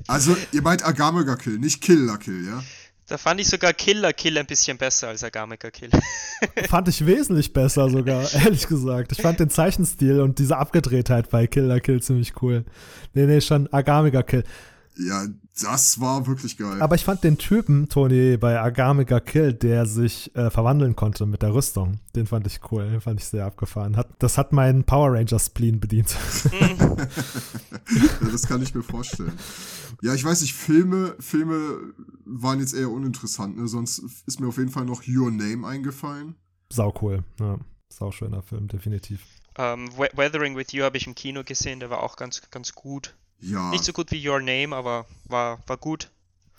[0.06, 2.62] Also, ihr meint Agamiga Kill, nicht Killer Kill, ja?
[3.10, 5.90] Da fand ich sogar Killer Kill ein bisschen besser als Agameka Kill.
[6.68, 9.10] fand ich wesentlich besser sogar, ehrlich gesagt.
[9.10, 12.64] Ich fand den Zeichenstil und diese Abgedrehtheit bei Killer Kill ziemlich cool.
[13.12, 14.44] Nee, nee, schon Agamiga Kill.
[15.00, 15.26] Ja,
[15.62, 16.80] das war wirklich geil.
[16.82, 21.42] Aber ich fand den Typen, Toni, bei Agamiga Kill, der sich äh, verwandeln konnte mit
[21.42, 23.96] der Rüstung, den fand ich cool, den fand ich sehr abgefahren.
[23.96, 26.14] Hat, das hat meinen Power Ranger Spleen bedient.
[26.52, 29.32] ja, das kann ich mir vorstellen.
[30.02, 31.94] Ja, ich weiß nicht, Filme, Filme
[32.24, 33.68] waren jetzt eher uninteressant, ne?
[33.68, 36.36] Sonst ist mir auf jeden Fall noch Your Name eingefallen.
[36.70, 37.58] Sau cool, ja.
[37.88, 39.20] Sau schöner Film, definitiv.
[39.58, 42.74] Um, We Weathering with You habe ich im Kino gesehen, der war auch ganz, ganz
[42.74, 43.14] gut.
[43.40, 43.70] Ja.
[43.70, 46.10] Nicht so gut wie Your Name, aber war, war gut.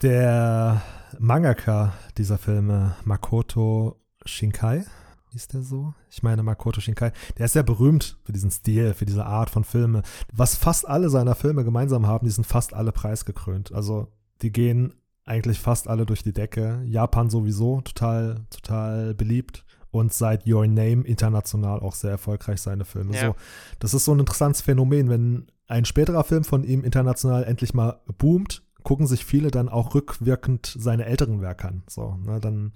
[0.02, 0.82] Der
[1.20, 4.86] Mangaka dieser Filme, Makoto Shinkai,
[5.34, 5.94] ist der so?
[6.10, 7.12] Ich meine Makoto Shinkai.
[7.38, 10.02] Der ist sehr berühmt für diesen Stil, für diese Art von Filme.
[10.34, 13.72] Was fast alle seiner Filme gemeinsam haben, die sind fast alle preisgekrönt.
[13.72, 14.08] Also
[14.42, 14.94] die gehen
[15.26, 16.82] eigentlich fast alle durch die Decke.
[16.86, 19.64] Japan sowieso total, total beliebt.
[19.92, 23.14] Und seit Your Name international auch sehr erfolgreich seine Filme.
[23.16, 23.28] Ja.
[23.28, 23.36] So,
[23.80, 28.02] das ist so ein interessantes Phänomen, wenn ein späterer Film von ihm international endlich mal
[28.18, 31.84] boomt, gucken sich viele dann auch rückwirkend seine älteren Werke an.
[31.88, 32.74] So, ne, dann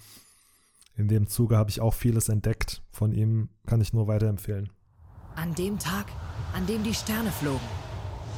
[0.96, 4.70] in dem Zuge habe ich auch vieles entdeckt von ihm, kann ich nur weiterempfehlen.
[5.36, 6.06] An dem Tag,
[6.54, 7.60] an dem die Sterne flogen.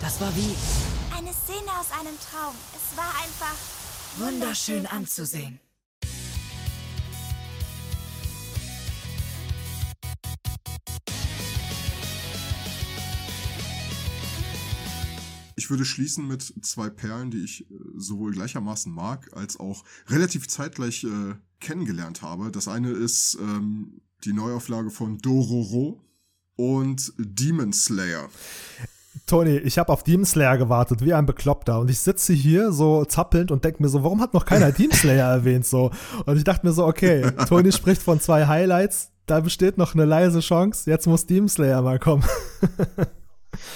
[0.01, 0.55] Das war wie
[1.15, 2.55] Eine Szene aus einem Traum.
[2.75, 3.55] Es war einfach
[4.17, 5.59] wunderschön anzusehen.
[15.67, 20.47] Ich würde schließen mit zwei Perlen, die ich äh, sowohl gleichermaßen mag, als auch relativ
[20.47, 22.51] zeitgleich äh, kennengelernt habe.
[22.51, 26.01] Das eine ist ähm, die Neuauflage von Dororo
[26.55, 28.29] und Demon Slayer.
[29.25, 31.81] Toni, ich habe auf Demon Slayer gewartet, wie ein Bekloppter.
[31.81, 34.95] Und ich sitze hier so zappelnd und denke mir so, warum hat noch keiner Demon
[34.95, 35.65] Slayer erwähnt?
[35.65, 35.91] So.
[36.25, 40.05] Und ich dachte mir so, okay, Toni spricht von zwei Highlights, da besteht noch eine
[40.05, 40.89] leise Chance.
[40.89, 42.23] Jetzt muss Demon Slayer mal kommen.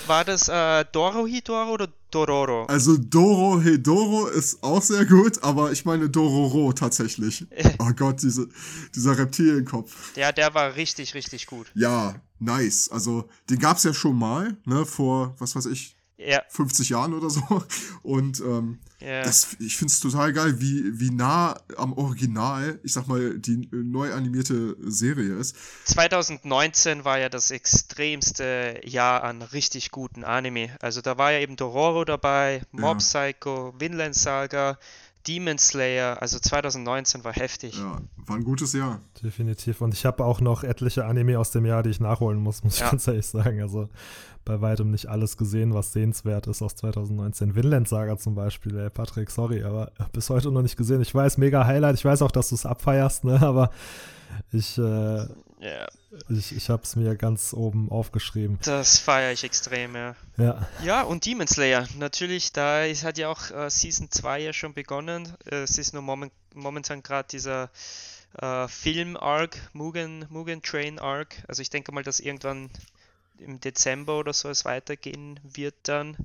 [0.07, 2.65] War das äh, Dorohedoro oder Dororo?
[2.65, 7.45] Also Doro Hedoro ist auch sehr gut, aber ich meine Dororo tatsächlich.
[7.79, 8.47] Oh Gott, diese,
[8.95, 10.15] dieser Reptilienkopf.
[10.15, 11.71] Ja, der war richtig, richtig gut.
[11.73, 12.89] Ja, nice.
[12.91, 15.95] Also den gab's ja schon mal, ne, vor, was weiß ich,
[16.25, 16.41] Ja.
[16.49, 17.41] 50 Jahren oder so.
[18.03, 19.23] Und ähm, Ja.
[19.23, 23.67] das, ich find's total geil, wie, wie nah am Original, ich sag mal, die äh,
[23.75, 25.55] neu animierte Serie ist.
[25.85, 30.69] 2019 war ja das extremste Jahr an richtig guten Anime.
[30.79, 32.93] Also da war ja eben Dororo dabei, Mob Ja.
[33.31, 34.77] Psycho, Vinland Saga,
[35.27, 36.21] Demon Slayer.
[36.21, 37.77] Also 2019 war heftig.
[37.77, 38.99] Ja, war ein gutes Jahr.
[39.23, 39.81] Definitiv.
[39.81, 42.75] Und ich habe auch noch etliche Anime aus dem Jahr, die ich nachholen muss, muss
[42.75, 42.89] ich Ja.
[42.91, 43.61] ganz ehrlich sagen.
[43.61, 43.89] Also
[44.43, 47.55] bei weitem nicht alles gesehen, was sehenswert ist aus 2019.
[47.55, 51.01] Vinland Saga zum Beispiel, ey, Patrick, sorry, aber bis heute noch nicht gesehen.
[51.01, 51.95] Ich weiß, mega Highlight.
[51.95, 53.39] Ich weiß auch, dass du es abfeierst, ne?
[53.41, 53.69] Aber
[54.51, 54.81] ich, äh,
[55.59, 55.87] Ja.
[56.29, 58.59] Ich, ich habe es mir ganz oben aufgeschrieben.
[58.63, 60.15] Das feiere ich extrem, ja.
[60.37, 60.67] Ja.
[60.83, 61.87] Ja, und Demon Slayer.
[61.97, 65.33] Natürlich, da ist, hat ja auch äh, Season 2 ja schon begonnen.
[65.45, 67.69] Es ist nur moment, momentan gerade dieser
[68.39, 71.35] äh, Film-Arc, Mugen, Mugen Train Arc.
[71.47, 72.69] Also ich denke mal, dass irgendwann
[73.39, 76.17] im Dezember oder so es weitergehen wird dann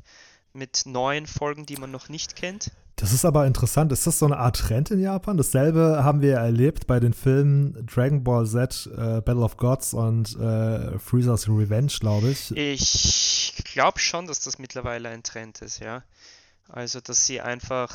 [0.52, 2.72] mit neuen Folgen, die man noch nicht kennt.
[2.96, 3.92] Das ist aber interessant.
[3.92, 5.36] Ist das so eine Art Trend in Japan?
[5.36, 9.92] Dasselbe haben wir ja erlebt bei den Filmen Dragon Ball Z, äh, Battle of Gods
[9.92, 12.56] und äh, Freezer's Revenge, glaube ich.
[12.56, 16.04] Ich glaube schon, dass das mittlerweile ein Trend ist, ja.
[16.68, 17.94] Also, dass sie einfach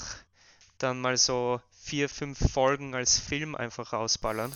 [0.77, 4.51] dann mal so vier, fünf Folgen als Film einfach rausballern.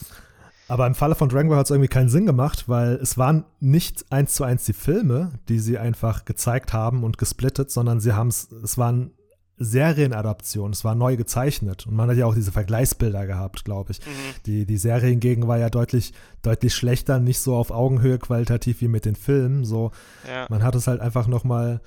[0.68, 3.44] Aber im Falle von Dragon Ball hat es irgendwie keinen Sinn gemacht, weil es waren
[3.58, 8.12] nicht eins zu eins die Filme, die sie einfach gezeigt haben und gesplittet, sondern sie
[8.12, 9.10] haben es, es waren
[9.58, 14.00] Serienadaptionen, es war neu gezeichnet und man hat ja auch diese Vergleichsbilder gehabt, glaube ich.
[14.44, 18.88] Die, die Serie hingegen war ja deutlich, deutlich schlechter, nicht so auf Augenhöhe qualitativ wie
[18.88, 19.64] mit den Filmen.
[19.64, 19.92] So,
[20.28, 20.46] Ja.
[20.50, 21.80] man hat es halt einfach nochmal,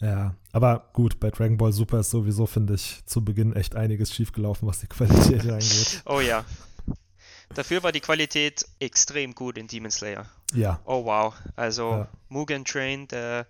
[0.00, 0.34] ja.
[0.52, 4.68] Aber gut, bei Dragon Ball Super ist sowieso, finde ich, zu Beginn echt einiges schiefgelaufen,
[4.68, 6.02] was die Qualität angeht.
[6.06, 6.44] Oh ja.
[7.54, 10.26] Dafür war die Qualität extrem gut in Demon Slayer.
[10.52, 10.80] Ja.
[10.84, 11.32] Oh wow.
[11.54, 12.08] Also Ja.
[12.28, 13.46] Mugen Train, der,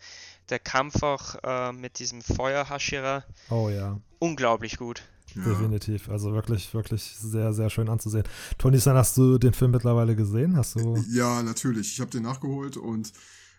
[0.50, 3.98] der Kampf auch äh, mit diesem Feuer-Hashira, Oh ja.
[4.18, 5.02] unglaublich gut.
[5.34, 6.08] Definitiv.
[6.08, 8.24] Also wirklich, wirklich sehr, sehr schön anzusehen.
[8.56, 10.56] Tony San, hast du den Film mittlerweile gesehen?
[10.56, 10.96] Hast du.
[11.10, 11.92] Ja, natürlich.
[11.92, 13.12] Ich habe den nachgeholt und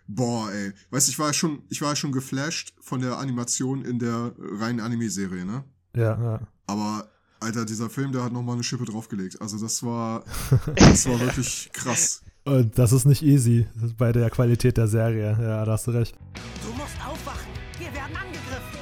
[0.08, 0.72] boah, ey.
[0.90, 4.00] Weißt du, ich war ja schon, ich war ja schon geflasht von der Animation in
[4.00, 5.64] der reinen Anime-Serie, ne?
[5.96, 6.40] Ja, ja.
[6.66, 7.10] Aber,
[7.40, 9.40] Alter, dieser Film, der hat nochmal eine Schippe draufgelegt.
[9.42, 10.24] Also das war,
[10.76, 12.22] das war wirklich krass.
[12.48, 13.68] Und das ist nicht easy
[13.98, 15.38] bei der Qualität der Serie.
[15.38, 16.16] Ja, da hast du recht.
[16.64, 17.52] Du musst aufwachen.
[17.78, 18.80] Wir werden angegriffen.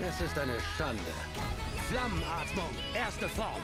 [0.00, 1.02] Es ist eine Schande.
[1.90, 3.60] Flammenatmung, erste Form.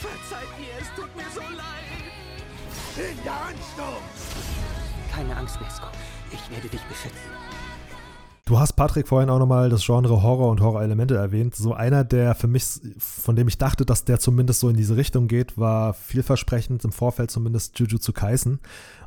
[0.00, 1.88] Verzeiht mir, es tut mir so leid.
[2.94, 4.02] In der Ansturm.
[5.10, 5.86] Keine Angst, Nesco.
[6.30, 7.67] Ich werde dich beschützen.
[8.48, 11.54] Du hast Patrick vorhin auch nochmal das Genre Horror und Horror-Elemente erwähnt.
[11.54, 12.64] So einer, der für mich,
[12.96, 16.90] von dem ich dachte, dass der zumindest so in diese Richtung geht, war vielversprechend im
[16.90, 18.60] Vorfeld zumindest Jujutsu Kaisen.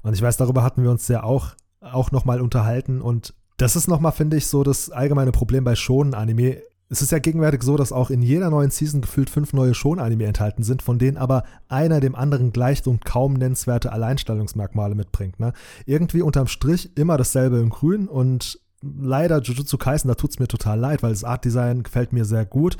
[0.03, 3.01] Und ich weiß, darüber hatten wir uns ja auch, auch nochmal unterhalten.
[3.01, 6.61] Und das ist nochmal, finde ich, so das allgemeine Problem bei Shonen-Anime.
[6.89, 10.25] Es ist ja gegenwärtig so, dass auch in jeder neuen Season gefühlt fünf neue Shonen-Anime
[10.25, 15.39] enthalten sind, von denen aber einer dem anderen gleicht und kaum nennenswerte Alleinstellungsmerkmale mitbringt.
[15.39, 15.53] Ne?
[15.87, 20.47] Irgendwie unterm Strich immer dasselbe in Grün und leider Jujutsu Kaisen, da tut es mir
[20.47, 22.77] total leid, weil das Artdesign gefällt mir sehr gut.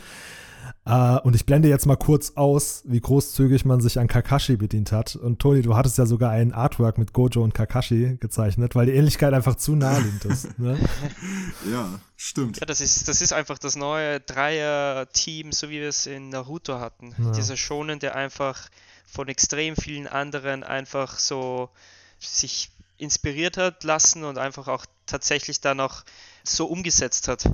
[0.86, 4.92] Äh, und ich blende jetzt mal kurz aus, wie großzügig man sich an Kakashi bedient
[4.92, 5.16] hat.
[5.16, 8.94] Und Toni, du hattest ja sogar ein Artwork mit Gojo und Kakashi gezeichnet, weil die
[8.94, 10.58] Ähnlichkeit einfach zu naheliegend ist.
[10.58, 10.78] Ne?
[11.72, 12.60] Ja, stimmt.
[12.60, 16.80] Ja, das ist, das ist einfach das neue Dreier-Team, so wie wir es in Naruto
[16.80, 17.14] hatten.
[17.24, 17.32] Ja.
[17.32, 18.70] Dieser Shonen, der einfach
[19.06, 21.70] von extrem vielen anderen einfach so
[22.20, 22.72] sich
[23.02, 26.04] inspiriert hat lassen und einfach auch tatsächlich dann auch
[26.44, 27.52] so umgesetzt hat.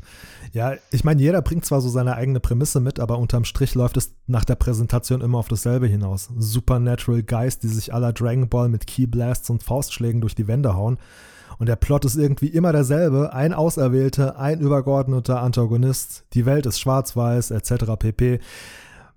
[0.54, 3.98] Ja, ich meine, jeder bringt zwar so seine eigene Prämisse mit, aber unterm Strich läuft
[3.98, 6.30] es nach der Präsentation immer auf dasselbe hinaus.
[6.38, 10.98] Supernatural Guys, die sich aller Dragon Ball mit Keyblasts und Faustschlägen durch die Wände hauen.
[11.60, 13.34] Und der Plot ist irgendwie immer derselbe.
[13.34, 17.96] Ein Auserwählter, ein übergeordneter Antagonist, die Welt ist schwarz-weiß, etc.
[17.98, 18.40] pp.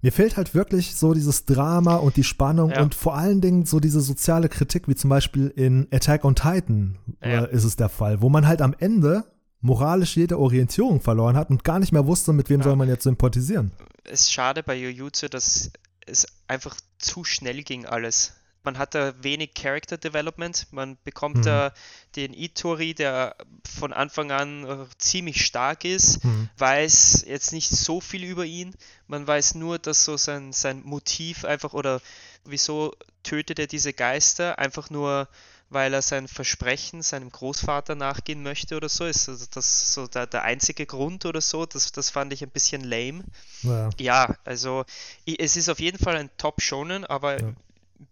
[0.03, 2.82] Mir fehlt halt wirklich so dieses Drama und die Spannung Ja.
[2.82, 6.98] und vor allen Dingen so diese soziale Kritik, wie zum Beispiel in Attack on Titan
[7.22, 7.44] Ja.
[7.44, 9.24] äh, ist es der Fall, wo man halt am Ende
[9.61, 13.03] moralisch jede Orientierung verloren hat und gar nicht mehr wusste, mit wem soll man jetzt
[13.03, 13.72] sympathisieren.
[14.05, 15.70] Es ist schade bei Jujutsu, dass
[16.07, 18.32] es einfach zu schnell ging alles.
[18.62, 20.66] Man hat da wenig Character Development.
[20.70, 21.42] Man bekommt Mhm.
[21.42, 21.72] da
[22.16, 23.34] den Itori, der
[23.64, 26.48] von Anfang an äh, ziemlich stark ist, Mhm.
[26.58, 28.74] weiß jetzt nicht so viel über ihn.
[29.06, 32.00] Man weiß nur, dass so sein, sein Motiv einfach oder
[32.44, 35.28] wieso tötet er diese Geister einfach nur,
[35.70, 39.06] weil er sein Versprechen seinem Großvater nachgehen möchte oder so.
[39.06, 41.64] Ist also das so der, der einzige Grund oder so?
[41.64, 43.24] Das, das fand ich ein bisschen lame.
[43.62, 43.88] Ja.
[43.98, 44.84] Ja, also
[45.24, 47.52] es ist auf jeden Fall ein Top-Shonen, aber Ja.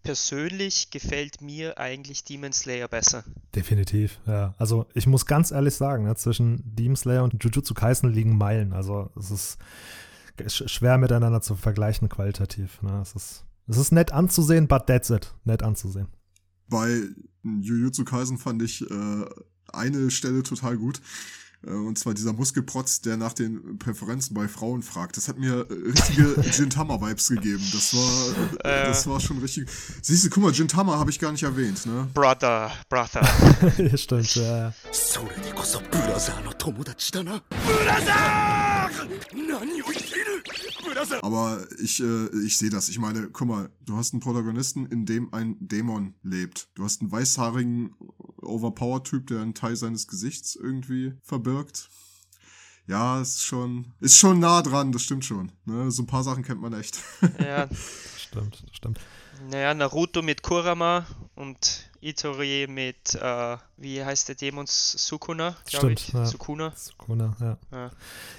[0.03, 3.25] Persönlich gefällt mir eigentlich Demon Slayer besser.
[3.55, 4.55] Definitiv, ja.
[4.59, 8.73] Also ich muss ganz ehrlich sagen, ne, zwischen Demon Slayer und Jujutsu Kaisen liegen Meilen.
[8.73, 9.59] Also es ist
[10.39, 12.83] sch- schwer miteinander zu vergleichen qualitativ.
[12.83, 13.01] Ne?
[13.01, 15.35] Es, ist, es ist nett anzusehen, but that's it.
[15.45, 16.09] Nett anzusehen.
[16.69, 17.03] Bei
[17.43, 19.25] Jujutsu Kaisen fand ich äh,
[19.73, 21.01] eine Stelle total gut.
[21.67, 25.17] Äh, Und zwar dieser Muskelprotz, der nach den Präferenzen bei Frauen fragt.
[25.17, 27.65] Das hat mir äh, richtige Gintama-Vibes gegeben.
[27.73, 28.31] Das war,
[28.65, 29.69] äh, das war schon richtig.
[30.03, 32.09] Siehst du, guck mal, Gintama habe ich gar nicht erwähnt, ne?
[32.15, 33.27] Brother, Brother.
[33.97, 34.73] Stimmt, ja.
[34.93, 35.23] そ
[40.99, 41.23] Klasse.
[41.23, 42.89] Aber ich, äh, ich sehe das.
[42.89, 46.69] Ich meine, guck mal, du hast einen Protagonisten, in dem ein Dämon lebt.
[46.75, 47.95] Du hast einen weißhaarigen
[48.43, 51.89] Overpower-Typ, der einen Teil seines Gesichts irgendwie verbirgt.
[52.87, 55.53] Ja, ist schon, ist schon nah dran, das stimmt schon.
[55.67, 55.91] Ne?
[55.91, 56.99] So ein paar Sachen kennt man echt.
[57.39, 57.69] Ja.
[58.17, 58.99] stimmt, stimmt
[59.51, 64.67] naja, Naruto mit Kurama und Itori mit, äh, wie heißt der Dämon?
[64.69, 66.13] Sukuna, glaube ich.
[66.13, 66.25] ja.
[66.25, 66.73] Sukuna.
[66.77, 67.59] Sukuna, ja.
[67.73, 67.91] Ja.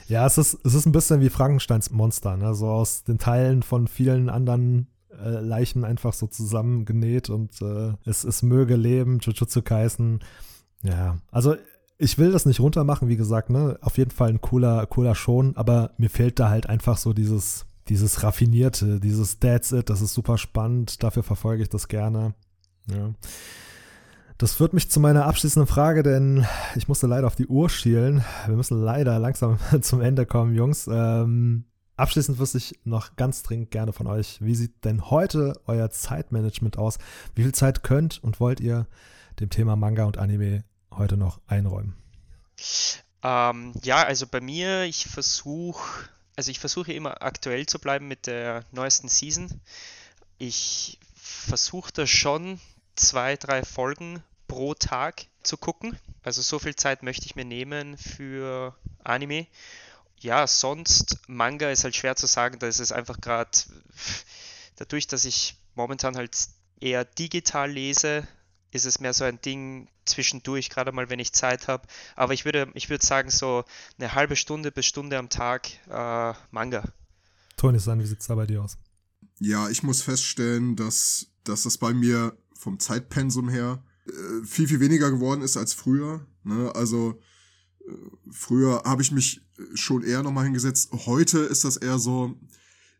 [0.07, 2.53] Ja, es ist, es ist ein bisschen wie Frankensteins Monster, ne?
[2.55, 8.23] So aus den Teilen von vielen anderen äh, Leichen einfach so zusammengenäht und äh, es,
[8.23, 10.19] es möge leben, Jujutsu Kaisen.
[10.83, 11.55] Ja, also
[11.97, 13.77] ich will das nicht runtermachen, wie gesagt, ne?
[13.81, 17.65] Auf jeden Fall ein cooler, cooler schon, aber mir fehlt da halt einfach so dieses,
[17.89, 22.33] dieses Raffinierte, dieses That's it, das ist super spannend, dafür verfolge ich das gerne.
[22.87, 23.13] Ja.
[24.37, 28.23] Das führt mich zu meiner abschließenden Frage, denn ich musste leider auf die Uhr schielen.
[28.45, 30.87] Wir müssen leider langsam zum Ende kommen, Jungs.
[30.89, 31.65] Ähm,
[31.97, 36.77] abschließend wüsste ich noch ganz dringend gerne von euch, wie sieht denn heute euer Zeitmanagement
[36.77, 36.99] aus?
[37.35, 38.87] Wie viel Zeit könnt und wollt ihr
[39.41, 41.95] dem Thema Manga und Anime heute noch einräumen?
[43.23, 46.07] Ähm, ja, also bei mir, ich versuche,
[46.39, 49.59] also ich versuche immer aktuell zu bleiben mit der neuesten Season.
[50.37, 52.61] Ich versuche da schon
[52.95, 55.99] zwei, drei Folgen pro Tag zu gucken.
[56.23, 58.73] Also so viel Zeit möchte ich mir nehmen für
[59.03, 59.47] Anime.
[60.21, 63.51] Ja, sonst Manga ist halt schwer zu sagen, da ist es einfach gerade
[64.77, 66.37] dadurch, dass ich momentan halt
[66.79, 68.25] eher digital lese,
[68.71, 71.87] ist es mehr so ein Ding zwischendurch, gerade mal, wenn ich Zeit habe.
[72.15, 73.63] Aber ich würde, ich würde sagen, so
[73.97, 76.83] eine halbe Stunde bis Stunde am Tag äh, Manga.
[77.57, 78.77] Toni, San, wie sieht es da bei dir aus?
[79.39, 84.79] Ja, ich muss feststellen, dass, dass das bei mir vom Zeitpensum her äh, viel, viel
[84.79, 86.25] weniger geworden ist als früher.
[86.43, 86.71] Ne?
[86.75, 87.19] Also
[87.81, 87.91] äh,
[88.31, 89.41] früher habe ich mich
[89.73, 90.91] schon eher nochmal hingesetzt.
[91.05, 92.35] Heute ist das eher so,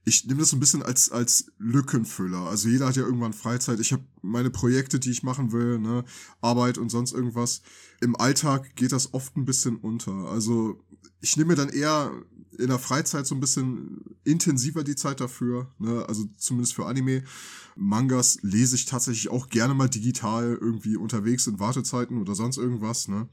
[0.10, 2.39] ich nehme das ein bisschen als, als Lückenfüller.
[2.39, 3.80] Also jeder hat ja irgendwann Freizeit.
[3.80, 6.03] Ich habe meine Projekte, die ich machen will, ne?
[6.41, 7.62] Arbeit und sonst irgendwas.
[8.01, 10.12] Im Alltag geht das oft ein bisschen unter.
[10.30, 10.84] Also
[11.22, 12.12] ich nehme mir dann eher
[12.57, 16.05] in der Freizeit so ein bisschen intensiver die Zeit dafür, ne?
[16.10, 17.24] also zumindest für Anime.
[17.76, 23.07] Mangas lese ich tatsächlich auch gerne mal digital irgendwie unterwegs in Wartezeiten oder sonst irgendwas.
[23.07, 23.30] Ne?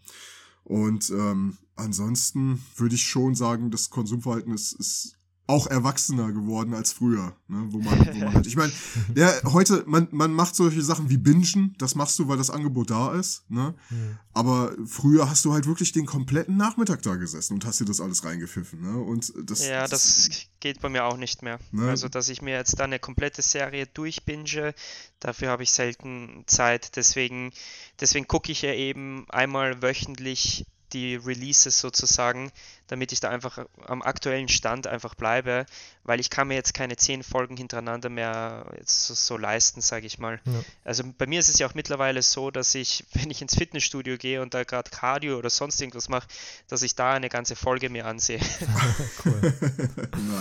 [0.62, 5.16] Und ähm, ansonsten würde ich schon sagen, das Konsumverhalten ist, ist
[5.48, 7.66] auch erwachsener geworden als früher, ne?
[7.68, 8.72] wo man, wo man halt, ich meine,
[9.14, 12.90] ja, heute, man, man macht solche Sachen wie Bingen, das machst du, weil das Angebot
[12.90, 13.74] da ist, ne?
[13.90, 14.18] Mhm.
[14.32, 18.00] Aber früher hast du halt wirklich den kompletten Nachmittag da gesessen und hast dir das
[18.00, 18.98] alles reingepfiffen, ne?
[18.98, 21.60] Und das, ja, das geht bei mir auch nicht mehr.
[21.70, 21.88] Ne?
[21.88, 24.74] Also, dass ich mir jetzt da eine komplette Serie durchbinge,
[25.20, 26.96] dafür habe ich selten Zeit.
[26.96, 27.52] Deswegen,
[28.00, 30.66] deswegen gucke ich ja eben einmal wöchentlich
[30.96, 32.50] die Releases sozusagen,
[32.86, 35.66] damit ich da einfach am aktuellen Stand einfach bleibe,
[36.04, 40.06] weil ich kann mir jetzt keine zehn Folgen hintereinander mehr jetzt so, so leisten, sage
[40.06, 40.40] ich mal.
[40.46, 40.64] Ja.
[40.84, 44.16] Also bei mir ist es ja auch mittlerweile so, dass ich, wenn ich ins Fitnessstudio
[44.16, 46.28] gehe und da gerade Cardio oder sonst irgendwas mache,
[46.68, 48.40] dass ich da eine ganze Folge mir ansehe.
[49.24, 49.52] cool.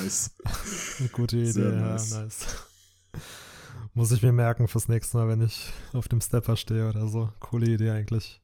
[0.01, 0.31] nice.
[0.99, 2.11] Eine gute Idee, Sehr ja, nice.
[2.11, 2.45] nice.
[3.93, 7.29] Muss ich mir merken fürs nächste Mal, wenn ich auf dem Stepper stehe oder so.
[7.39, 8.41] Coole Idee eigentlich.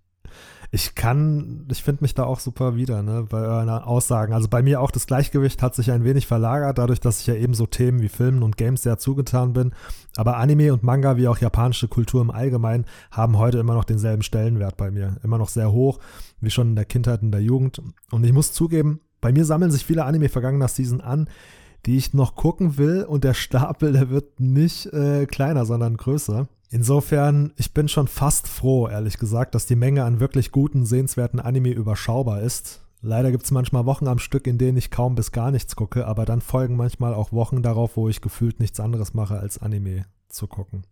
[0.74, 4.34] Ich kann, ich finde mich da auch super wieder, ne, bei euren Aussagen.
[4.34, 7.36] Also bei mir auch das Gleichgewicht hat sich ein wenig verlagert, dadurch, dass ich ja
[7.36, 9.74] eben so Themen wie Filmen und Games sehr zugetan bin.
[10.16, 14.24] Aber Anime und Manga, wie auch japanische Kultur im Allgemeinen, haben heute immer noch denselben
[14.24, 15.18] Stellenwert bei mir.
[15.24, 16.00] Immer noch sehr hoch,
[16.40, 17.82] wie schon in der Kindheit und der Jugend.
[18.10, 21.30] Und ich muss zugeben, bei mir sammeln sich viele Anime vergangener Season an,
[21.86, 26.48] die ich noch gucken will und der Stapel, der wird nicht äh, kleiner, sondern größer.
[26.74, 31.42] Insofern, ich bin schon fast froh, ehrlich gesagt, dass die Menge an wirklich guten, sehenswerten
[31.42, 32.82] Anime überschaubar ist.
[33.02, 36.08] Leider gibt es manchmal Wochen am Stück, in denen ich kaum bis gar nichts gucke,
[36.08, 40.06] aber dann folgen manchmal auch Wochen darauf, wo ich gefühlt nichts anderes mache, als Anime
[40.30, 40.84] zu gucken.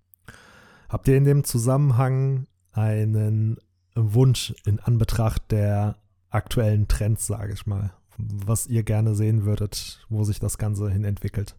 [0.89, 3.57] Habt ihr in dem Zusammenhang einen
[3.95, 5.95] Wunsch in Anbetracht der
[6.30, 11.05] aktuellen Trends, sage ich mal, was ihr gerne sehen würdet, wo sich das Ganze hin
[11.05, 11.55] entwickelt?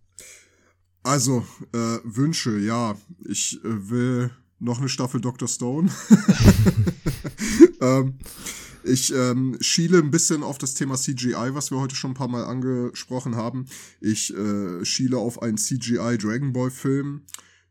[1.03, 2.97] Also, äh, Wünsche, ja.
[3.27, 5.49] Ich äh, will noch eine Staffel Dr.
[5.49, 5.91] Stone.
[7.81, 8.19] ähm,
[8.85, 12.29] ich ähm, schiele ein bisschen auf das Thema CGI, was wir heute schon ein paar
[12.29, 13.67] Mal angesprochen haben.
[14.01, 17.23] Ich äh, schiele auf einen CGI Dragon Ball Film,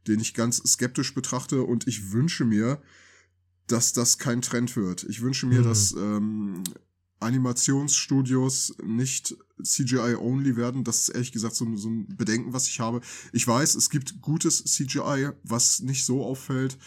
[0.07, 2.81] den ich ganz skeptisch betrachte und ich wünsche mir,
[3.67, 5.03] dass das kein Trend wird.
[5.03, 5.63] Ich wünsche mir, Mhm.
[5.63, 6.63] dass ähm,
[7.19, 10.83] Animationsstudios nicht CGI-only werden.
[10.83, 13.01] Das ist ehrlich gesagt so, so ein Bedenken, was ich habe.
[13.33, 16.77] Ich weiß, es gibt gutes CGI, was nicht so auffällt.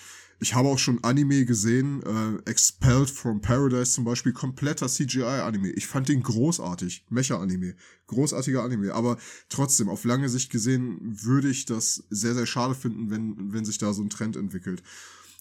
[0.42, 5.70] Ich habe auch schon Anime gesehen, äh, Expelled from Paradise zum Beispiel, kompletter CGI-Anime.
[5.70, 7.06] Ich fand den großartig.
[7.10, 7.76] Mecha-Anime.
[8.08, 8.92] Großartiger Anime.
[8.92, 9.18] Aber
[9.48, 13.78] trotzdem, auf lange Sicht gesehen, würde ich das sehr, sehr schade finden, wenn, wenn sich
[13.78, 14.82] da so ein Trend entwickelt.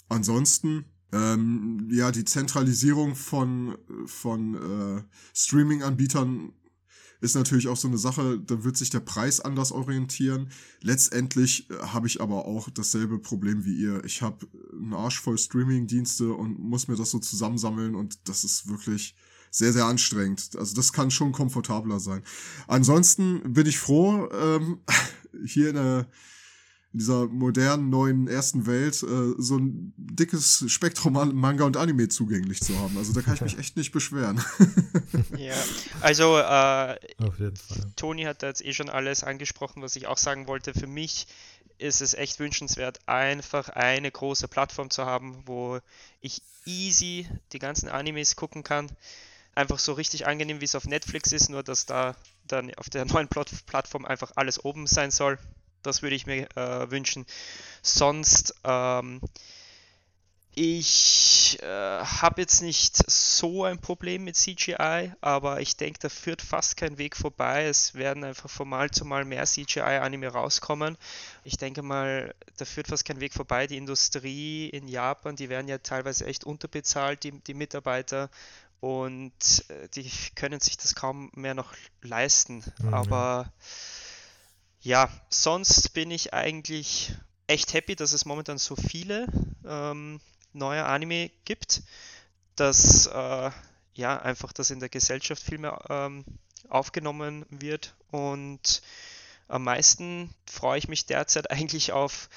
[0.07, 5.03] Ansonsten, ähm, ja, die Zentralisierung von, von äh,
[5.33, 6.53] Streaming-Anbietern
[7.21, 10.49] ist natürlich auch so eine Sache, da wird sich der Preis anders orientieren.
[10.81, 14.03] Letztendlich äh, habe ich aber auch dasselbe Problem wie ihr.
[14.05, 18.67] Ich habe einen Arsch voll Streaming-Dienste und muss mir das so zusammensammeln und das ist
[18.67, 19.15] wirklich
[19.51, 20.55] sehr, sehr anstrengend.
[20.57, 22.23] Also das kann schon komfortabler sein.
[22.67, 24.79] Ansonsten bin ich froh, ähm,
[25.45, 26.07] hier in der
[26.93, 32.09] in dieser modernen, neuen ersten Welt äh, so ein dickes Spektrum an Manga und Anime
[32.09, 32.97] zugänglich zu haben.
[32.97, 34.43] Also da kann ich mich echt nicht beschweren.
[35.37, 35.55] Ja,
[36.01, 37.91] also äh, Auf jeden Fall.
[37.95, 40.73] Toni hat da jetzt eh schon alles angesprochen, was ich auch sagen wollte.
[40.73, 41.27] Für mich
[41.77, 45.79] ist es echt wünschenswert, einfach eine große Plattform zu haben, wo
[46.21, 48.89] ich easy die ganzen Animes gucken kann.
[49.55, 52.15] Einfach so richtig angenehm, wie es auf Netflix ist, nur dass da
[52.47, 55.39] dann auf der neuen Plat Plattform einfach alles oben sein soll.
[55.83, 57.25] Das würde ich mir äh, wünschen.
[57.81, 59.21] Sonst, ähm,
[60.53, 66.41] ich äh, habe jetzt nicht so ein Problem mit CGI, aber ich denke, da führt
[66.41, 67.65] fast kein Weg vorbei.
[67.65, 70.97] Es werden einfach von Mal zu Mal mehr CGI-Anime rauskommen.
[71.45, 73.65] Ich denke mal, da führt fast kein Weg vorbei.
[73.65, 78.29] Die Industrie in Japan, die werden ja teilweise echt unterbezahlt, die, die Mitarbeiter.
[78.81, 82.61] Und äh, die können sich das kaum mehr noch leisten.
[82.79, 82.93] Mhm.
[82.93, 83.53] Aber
[84.81, 87.13] ja, sonst bin ich eigentlich
[87.47, 89.27] echt happy, dass es momentan so viele
[89.65, 90.19] ähm,
[90.53, 91.83] neue Anime gibt,
[92.55, 93.51] dass äh,
[93.93, 96.25] ja einfach das in der Gesellschaft viel mehr ähm,
[96.69, 98.81] aufgenommen wird und
[99.47, 102.29] am meisten freue ich mich derzeit eigentlich auf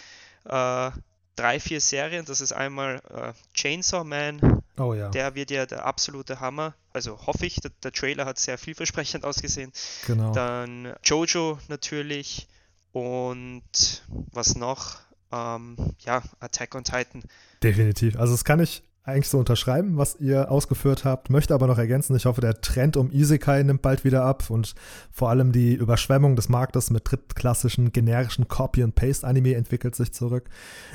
[0.45, 0.90] äh,
[1.36, 2.24] drei, vier Serien.
[2.24, 4.64] Das ist einmal äh, Chainsaw Man.
[4.77, 5.09] Oh ja.
[5.11, 6.75] Der wird ja der absolute Hammer.
[6.93, 7.57] Also hoffe ich.
[7.57, 9.72] Der, der Trailer hat sehr vielversprechend ausgesehen.
[10.07, 10.33] Genau.
[10.33, 12.49] Dann Jojo natürlich.
[12.93, 15.01] Und was noch?
[15.33, 17.22] Ähm, ja, Attack on Titan.
[17.62, 18.16] Definitiv.
[18.16, 21.28] Also das kann ich eigentlich so unterschreiben, was ihr ausgeführt habt.
[21.28, 24.74] Möchte aber noch ergänzen, ich hoffe, der Trend um Isekai nimmt bald wieder ab und
[25.11, 30.48] vor allem die Überschwemmung des Marktes mit drittklassischen, generischen Copy-and-Paste-Anime entwickelt sich zurück.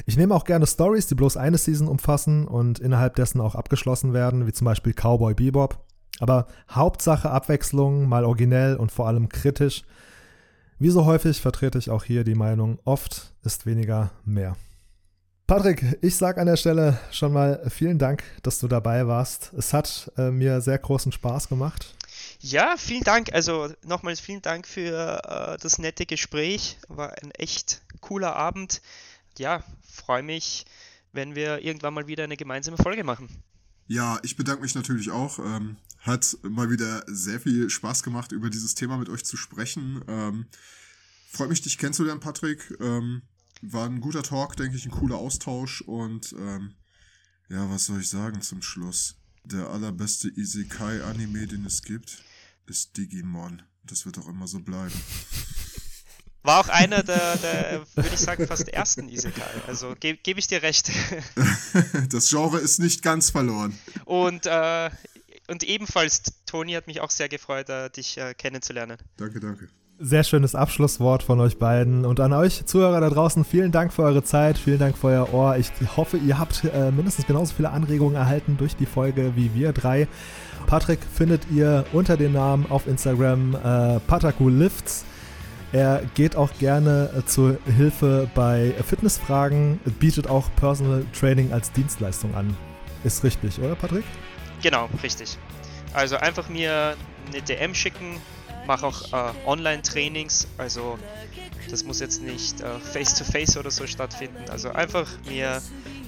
[0.07, 4.11] Ich nehme auch gerne Stories, die bloß eine Season umfassen und innerhalb dessen auch abgeschlossen
[4.11, 5.77] werden, wie zum Beispiel Cowboy Bebop.
[6.19, 9.83] Aber Hauptsache Abwechslung, mal originell und vor allem kritisch.
[10.79, 14.55] Wie so häufig vertrete ich auch hier die Meinung, oft ist weniger mehr.
[15.49, 19.51] Patrick, ich sage an der Stelle schon mal vielen Dank, dass du dabei warst.
[19.57, 21.95] Es hat äh, mir sehr großen Spaß gemacht.
[22.39, 23.33] Ja, vielen Dank.
[23.33, 26.77] Also nochmals vielen Dank für äh, das nette Gespräch.
[26.87, 28.83] War ein echt cooler Abend.
[29.39, 30.67] Ja, freue mich,
[31.13, 33.27] wenn wir irgendwann mal wieder eine gemeinsame Folge machen.
[33.87, 35.39] Ja, ich bedanke mich natürlich auch.
[35.39, 40.03] Ähm, hat mal wieder sehr viel Spaß gemacht, über dieses Thema mit euch zu sprechen.
[40.07, 40.45] Ähm,
[41.31, 42.77] freut mich, dich kennenzulernen, Patrick.
[42.79, 43.23] Ähm,
[43.61, 45.81] war ein guter Talk, denke ich, ein cooler Austausch.
[45.81, 46.75] Und ähm,
[47.49, 49.15] ja, was soll ich sagen zum Schluss?
[49.43, 52.23] Der allerbeste Isekai-Anime, den es gibt,
[52.67, 53.61] ist Digimon.
[53.83, 54.93] Das wird auch immer so bleiben.
[56.43, 59.61] War auch einer der, der würde ich sagen, fast ersten Isekai.
[59.67, 60.89] Also ge gebe ich dir recht.
[62.09, 63.77] das Genre ist nicht ganz verloren.
[64.05, 64.89] Und, äh,
[65.47, 68.97] und ebenfalls, Toni hat mich auch sehr gefreut, äh, dich äh, kennenzulernen.
[69.17, 69.67] Danke, danke.
[70.01, 72.05] Sehr schönes Abschlusswort von euch beiden.
[72.05, 75.33] Und an euch Zuhörer da draußen, vielen Dank für eure Zeit, vielen Dank für euer
[75.33, 75.57] Ohr.
[75.57, 79.73] Ich hoffe, ihr habt äh, mindestens genauso viele Anregungen erhalten durch die Folge wie wir
[79.73, 80.07] drei.
[80.67, 85.03] Patrick findet ihr unter dem Namen auf Instagram äh, Pataku Lifts.
[85.73, 92.33] Er geht auch gerne äh, zur Hilfe bei Fitnessfragen, bietet auch Personal Training als Dienstleistung
[92.35, 92.55] an.
[93.03, 94.05] Ist richtig, oder Patrick?
[94.63, 95.37] Genau, richtig.
[95.93, 96.95] Also einfach mir
[97.33, 98.15] eine DM schicken,
[98.69, 100.97] mache auch äh, Online-Trainings, also
[101.69, 104.37] das muss jetzt nicht äh, face-to-face oder so stattfinden.
[104.49, 105.61] Also einfach mir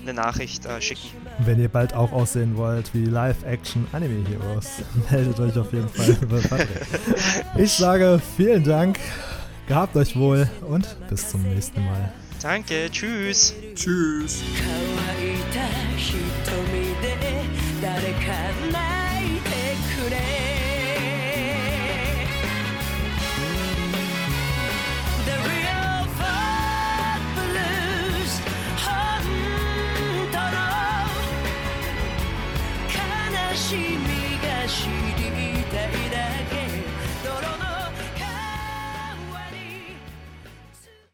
[0.04, 1.10] eine Nachricht äh, schicken.
[1.40, 6.16] Wenn ihr bald auch aussehen wollt wie Live-Action Anime Heroes, meldet euch auf jeden Fall
[6.50, 6.70] Patrick.
[7.58, 9.00] Ich sage vielen Dank,
[9.68, 12.14] gehabt euch wohl und bis zum nächsten Mal.
[12.42, 13.56] Danke, tschüss.
[13.76, 14.42] Tschüss.